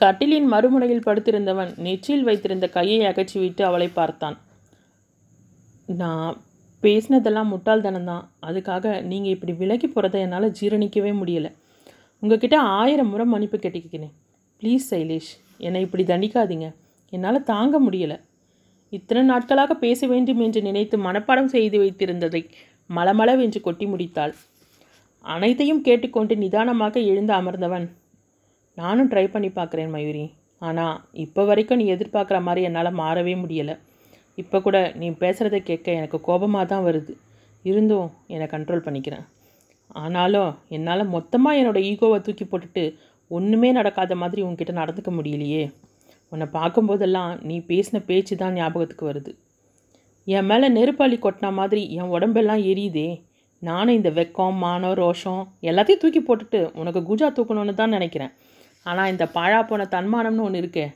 கட்டிலின் 0.00 0.48
மறுமுனையில் 0.52 1.06
படுத்திருந்தவன் 1.06 1.70
நெற்றியில் 1.78 2.24
வைத்திருந்த 2.24 2.66
கையை 2.68 2.98
அகற்றிவிட்டு 3.06 3.62
அவளை 3.62 3.88
பார்த்தான். 3.88 4.36
நான் 5.86 6.36
பேசினதெல்லாம் 6.84 7.50
முட்டாள்தனம்தான் 7.52 8.24
அதுக்காக 8.48 8.94
நீங்கள் 9.10 9.34
இப்படி 9.34 9.52
விலகி 9.62 9.88
போகிறத 9.88 10.18
என்னால் 10.24 10.54
ஜீரணிக்கவே 10.58 11.12
முடியலை. 11.20 11.50
உங்ககிட்ட 12.22 12.56
ஆயிரம் 12.80 13.10
முறை 13.12 13.24
மன்னிப்பு 13.32 13.58
கேட்டுக்கிறேன். 13.64 14.14
ப்ளீஸ் 14.60 14.86
சைலேஷ் 14.92 15.32
என்னை 15.66 15.82
இப்படி 15.86 16.04
தண்டிக்காதீங்க. 16.12 16.68
என்னால் 17.12 17.46
தாங்க 17.52 17.76
முடியலை. 17.86 18.16
இத்தனை 18.96 19.22
நாட்களாக 19.30 19.72
பேச 19.84 20.06
வேண்டும் 20.12 20.40
என்று 20.46 20.60
நினைத்து 20.68 20.96
மனப்பாடம் 21.06 21.52
செய்து 21.54 21.76
வைத்திருந்ததை 21.82 22.42
மலமளவென்று 22.90 23.60
கொட்டி 23.66 23.86
முடித்தாள். 23.92 24.34
அனைத்தையும் 25.24 25.82
கேட்டுக்கொண்டு 25.86 26.34
நிதானமாக 26.42 27.00
எழுந்து 27.10 27.32
அமர்ந்தவன் 27.40 27.86
நானும் 28.78 29.10
ட்ரை 29.12 29.26
பண்ணி 29.34 29.50
பார்க்குறேன் 29.58 29.92
மயூரி. 29.94 30.24
ஆனால் 30.68 30.96
இப்போ 31.24 31.42
வரைக்கும் 31.48 31.80
நீ 31.80 31.86
எதிர்பார்க்குற 31.94 32.38
மாதிரி 32.46 32.62
என்னால் 32.68 32.98
மாறவே 33.00 33.34
முடியலை. 33.42 33.74
இப்போ 34.38 34.58
கூட 34.66 34.76
நீ 35.00 35.06
பேசுகிறத 35.22 35.58
கேட்க 35.68 35.88
எனக்கு 36.00 36.18
கோபமாக 36.28 36.64
தான் 36.72 36.84
வருது. 36.88 37.12
இருந்தும் 37.64 38.08
என்னை 38.34 38.46
கண்ட்ரோல் 38.54 38.84
பண்ணிக்கிறேன். 38.86 39.24
ஆனாலும் 40.02 40.50
என்னால் 40.76 41.10
மொத்தமாக 41.16 41.58
என்னோடய 41.60 41.88
ஈகோவை 41.90 42.18
தூக்கி 42.26 42.44
போட்டுட்டு 42.46 42.84
ஒன்றுமே 43.30 43.68
நடக்காத 43.78 44.14
மாதிரி 44.22 44.40
உன்கிட்ட 44.48 44.72
நடந்துக்க 44.80 45.10
முடியலையே. 45.18 45.64
உன்னை 46.32 46.46
பார்க்கும்போதெல்லாம் 46.58 47.32
நீ 47.48 47.56
பேசின 47.70 48.00
பேச்சு 48.08 48.34
தான் 48.42 48.56
ஞாபகத்துக்கு 48.58 49.04
வருது. 49.10 49.32
என் 50.26 50.48
மேலே 50.50 50.68
நெருப்பாளி 50.78 51.16
கொட்டின 51.24 51.52
மாதிரி 51.60 51.82
என் 51.98 52.12
உடம்பெல்லாம் 52.16 52.62
எரியுதே. 52.70 53.08
நானும் 53.62 53.96
இந்த 53.98 54.10
வெக்கம் 54.18 54.58
மானம் 54.64 54.96
ரோஷம் 55.00 55.42
எல்லாத்தையும் 55.68 56.02
தூக்கி 56.02 56.20
போட்டுட்டு 56.28 56.60
உனக்கு 56.80 57.00
குஜா 57.10 57.28
தூக்கணும்னு 57.36 57.74
தான் 57.80 57.94
நினைக்கிறேன். 57.96 58.32
ஆனால் 58.86 59.10
இந்த 59.12 59.24
பாழா 59.36 59.60
போன 59.68 59.86
தன்மானம்னு 59.94 60.46
ஒன்று 60.46 60.62
இருக்கே 60.62 60.86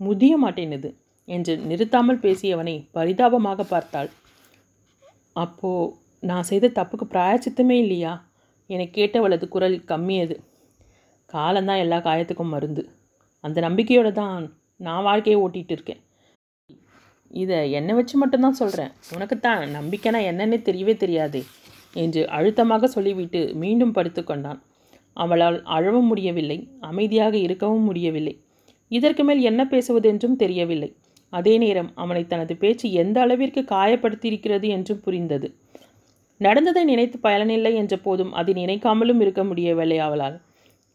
முதிய 0.00 0.34
மாட்டேனுது 0.44 0.90
என்று 1.36 1.52
நிறுத்தாமல் 1.70 2.22
பேசியவனை 2.24 2.76
பரிதாபமாக 2.96 3.64
பார்த்தாள். 3.72 4.10
அப்போ 5.44 5.70
நான் 6.30 6.48
செய்த 6.50 6.72
தப்புக்கு 6.78 7.06
பிராயச்சித்தமே 7.12 7.76
இல்லையா? 7.84 8.12
என 8.70 8.86
கேட்டவளது 8.96 9.46
குரல் 9.54 9.76
கம்மியது. 9.90 10.36
காலந்தான் 11.30 11.82
எல்லா 11.84 11.98
காயத்துக்கும் 12.06 12.54
மருந்து. 12.54 12.82
அந்த 13.44 13.58
நம்பிக்கையோடு 13.66 14.10
தான் 14.20 14.44
நான் 14.86 15.06
வாழ்க்கையை 15.08 15.38
ஓட்டிகிட்டு 15.44 15.74
இருக்கேன். 15.76 16.00
இதை 17.42 17.58
என்னை 17.78 17.92
வச்சு 17.98 18.14
மட்டும்தான் 18.20 18.58
சொல்கிறேன் 18.60 18.92
உனக்குத்தான் 19.14 19.60
நம்பிக்கைனா 19.78 20.20
என்னன்னே 20.30 20.58
தெரியவே 20.68 20.94
தெரியாதே 21.02 21.42
என்று 22.02 22.22
அழுத்தமாக 22.36 22.88
சொல்லிவிட்டு 22.94 23.40
மீண்டும் 23.62 23.94
படுத்து 23.96 24.22
கொண்டான். 24.24 24.60
அவளால் 25.16 25.58
அழவும் 25.76 26.08
முடியவில்லை 26.10 26.58
அமைதியாக 26.90 27.34
இருக்கவும் 27.46 27.86
முடியவில்லை. 27.88 28.34
இதற்கு 28.90 29.22
மேல் 29.28 29.40
என்ன 29.50 29.62
பேசுவதென்றும் 29.72 30.40
தெரியவில்லை. 30.42 30.90
அதே 31.32 31.58
நேரம் 31.58 31.90
அவனை 31.94 32.26
தனது 32.26 32.56
பேச்சு 32.56 32.92
எந்த 32.92 33.20
அளவிற்கு 33.20 33.60
காயப்படுத்தியிருக்கிறது 33.60 34.68
என்றும் 34.68 35.00
புரிந்தது. 35.00 35.54
நடந்ததை 36.36 36.84
நினைத்து 36.84 37.18
பயனில்லை 37.18 37.74
என்ற 37.74 37.96
போதும் 37.96 38.32
அதை 38.32 38.54
நினைக்காமலும் 38.54 39.20
இருக்க 39.20 39.44
முடியவில்லை 39.44 39.98
அவளால். 39.98 40.40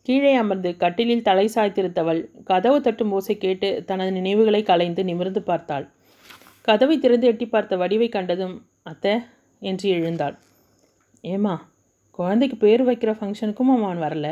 கீழே 0.01 0.33
அமர்ந்து 0.33 0.77
கட்டிலில் 0.77 1.21
தலை 1.21 1.49
சாய்த்திருந்தவள் 1.55 2.19
கதவு 2.43 2.81
தட்டும் 2.81 3.11
ஓசை 3.11 3.37
கேட்டு 3.37 3.83
தனது 3.85 4.11
நினைவுகளை 4.11 4.63
கலைந்து 4.63 5.03
நிமிர்ந்து 5.03 5.41
பார்த்தாள். 5.41 5.85
கதவை 6.61 6.99
திறந்து 6.99 7.27
எட்டி 7.27 7.45
பார்த்த 7.45 7.77
வடிவை 7.77 8.09
கண்டதும் 8.09 8.65
அத்தை 8.83 9.13
என்று 9.59 9.89
எழுந்தாள். 9.89 10.35
ஏமா 11.23 11.55
குழந்தைக்கு 12.11 12.57
பேர் 12.57 12.83
வைக்கிற 12.87 13.11
ஃபங்க்ஷனுக்கும் 13.11 13.71
அவன் 13.75 14.01
வரல. 14.01 14.27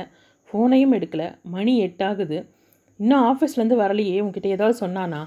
ஃபோனையும் 0.50 0.94
எடுக்கல. 0.94 1.24
மணி 1.44 1.74
எட்டாகுது. 1.86 2.38
இன்னும் 2.98 3.24
ஆஃபீஸ்லேருந்து 3.24 3.78
வரலையே. 3.80 4.20
உங்ககிட்ட 4.20 4.48
ஏதாவது 4.48 4.88
சொன்னானா? 4.88 5.22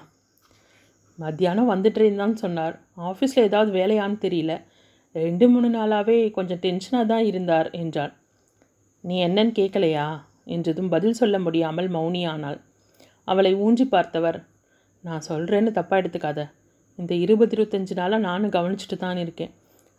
மத்தியானம் 1.19 1.71
வந்துட்டு 1.73 2.01
இருந்தான்னு 2.03 2.39
சொன்னார். 2.45 2.75
ஆஃபீஸில் 3.11 3.47
ஏதாவது 3.49 3.71
வேலையான்னு 3.79 4.19
தெரியல. 4.25 4.55
ரெண்டு 5.15 5.47
மூணு 5.53 5.69
நாளாகவே 5.77 6.17
கொஞ்சம் 6.37 6.61
டென்ஷனாக 6.65 7.11
தான் 7.13 7.25
இருந்தார் 7.31 7.69
என்றார் 7.83 8.13
நீ 9.05 9.17
என்னன்னு 9.27 9.53
கேட்கலையா 9.59 10.07
என்றதும் 10.55 10.93
பதில் 10.95 11.19
சொல்ல 11.21 11.37
முடியாமல் 11.47 11.89
மௌனியானாள். 11.97 12.59
அவளை 13.29 13.53
ஊஞ்சி 13.65 13.85
பார்த்தவர் 13.95 14.39
நான் 15.05 15.27
சொல்கிறேன்னு 15.31 15.71
தப்பாக 15.79 16.01
எடுத்துக்காத. 16.03 16.41
இந்த 16.99 17.13
இருபது 17.25 17.55
இருபத்தஞ்சு 17.57 17.95
நாளாக 18.01 18.27
நானும் 18.29 18.55
கவனிச்சுட்டு 18.57 18.97
தான் 19.05 19.19
இருக்கேன். 19.25 19.53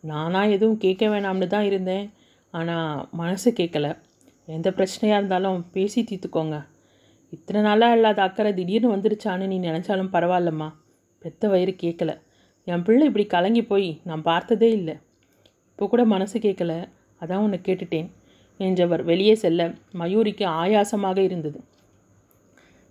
நானாக 0.03 0.53
எதுவும் 0.55 0.81
கேட்க 0.85 1.05
வேணாம்னு 1.13 1.47
தான் 1.53 1.67
இருந்தேன். 1.69 2.05
ஆனால் 2.53 3.05
மனசு 3.21 3.49
கேட்கல 3.59 3.87
எந்த 4.47 4.69
பிரச்சனையாக 4.77 5.19
இருந்தாலும் 5.19 5.59
பேசி 5.75 6.01
தீர்த்துக்கோங்க. 6.09 6.57
இத்தனை 7.35 7.61
நாளாக 7.67 7.95
இல்லாத 7.97 8.19
அக்கறை 8.27 8.51
திடீர்னு 8.59 8.93
வந்துருச்சான்னு 8.95 9.47
நீ 9.51 9.57
நினச்சாலும் 9.69 10.13
பரவாயில்லம்மா. 10.15 10.69
பெத்த 11.27 11.47
வயிறு 11.53 11.75
கேட்கல 11.83 12.11
என் 12.67 12.83
பிள்ளை 12.87 13.03
இப்படி 13.09 13.25
கலங்கி 13.33 13.61
போய் 13.71 13.89
நான் 14.09 14.27
பார்த்ததே 14.29 14.69
இல்லை. 14.79 14.95
இப்போ 15.71 15.85
கூட 15.91 16.03
மனசு 16.13 16.37
கேட்கல 16.45 16.73
அதான் 17.21 17.43
உன்னை 17.45 17.59
கேட்டுட்டேன் 17.67 18.07
என்றவர் 18.59 19.01
வெளியே 19.09 19.33
செல்ல 19.41 19.61
மயூரிக்கு 19.99 20.45
ஆயாசமாக 20.61 21.17
இருந்தது. 21.27 21.59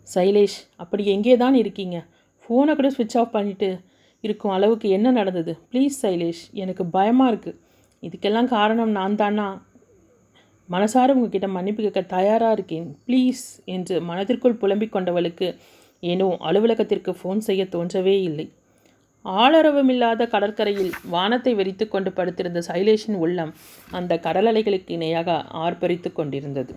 சைலேஷ் 0.06 0.58
அப்படி 0.82 1.04
எங்கே 1.14 1.34
தான் 1.42 1.56
இருக்கீங்க? 1.60 1.96
ஃபோனை 2.44 2.72
கூட 2.78 2.88
ஸ்விட்ச் 2.96 3.16
ஆஃப் 3.20 3.32
பண்ணிவிட்டு 3.36 3.70
இருக்கும் 4.24 4.52
அளவுக்கு 4.56 4.88
என்ன 4.96 5.08
நடந்தது? 5.18 5.52
ப்ளீஸ் 5.70 5.96
சைலேஷ் 6.02 6.42
எனக்கு 6.62 6.84
பயமாக 6.96 7.30
இருக்குது 7.32 7.58
இதுக்கெல்லாம் 8.02 8.50
காரணம் 8.56 8.92
நான் 8.98 9.18
தானா? 9.22 9.46
மனசார 10.68 11.14
உங்ககிட்ட 11.16 11.48
மன்னிப்பு 11.56 11.80
கேட்க 11.82 12.00
தயாராக 12.16 12.56
இருக்கேன். 12.56 12.86
ப்ளீஸ் 13.08 13.44
என்று 13.74 13.96
மனதிற்குள் 14.10 14.60
புலம்பிக் 14.62 14.94
கொண்டவளுக்கு 14.94 15.48
ஏனோ 16.00 16.36
அலுவலகத்திற்கு 16.40 17.12
ஃபோன் 17.18 17.40
செய்ய 17.48 17.64
தோன்றவே 17.64 18.16
இல்லை. 18.22 18.46
ஆளரவமில்லாத 19.24 20.26
கடற்கரையில் 20.34 20.92
வானத்தை 21.14 21.54
வெறித்து 21.54 21.88
கொண்டு 21.88 22.12
படுத்திருந்த 22.12 22.62
சைலேஷின் 22.68 23.18
உள்ளம் 23.24 23.54
அந்த 23.90 24.20
கடலலைகளுக்கு 24.26 24.92
இணையாக 24.98 25.38
ஆர்ப்பரித்து 25.64 26.12
கொண்டிருந்தது. 26.12 26.74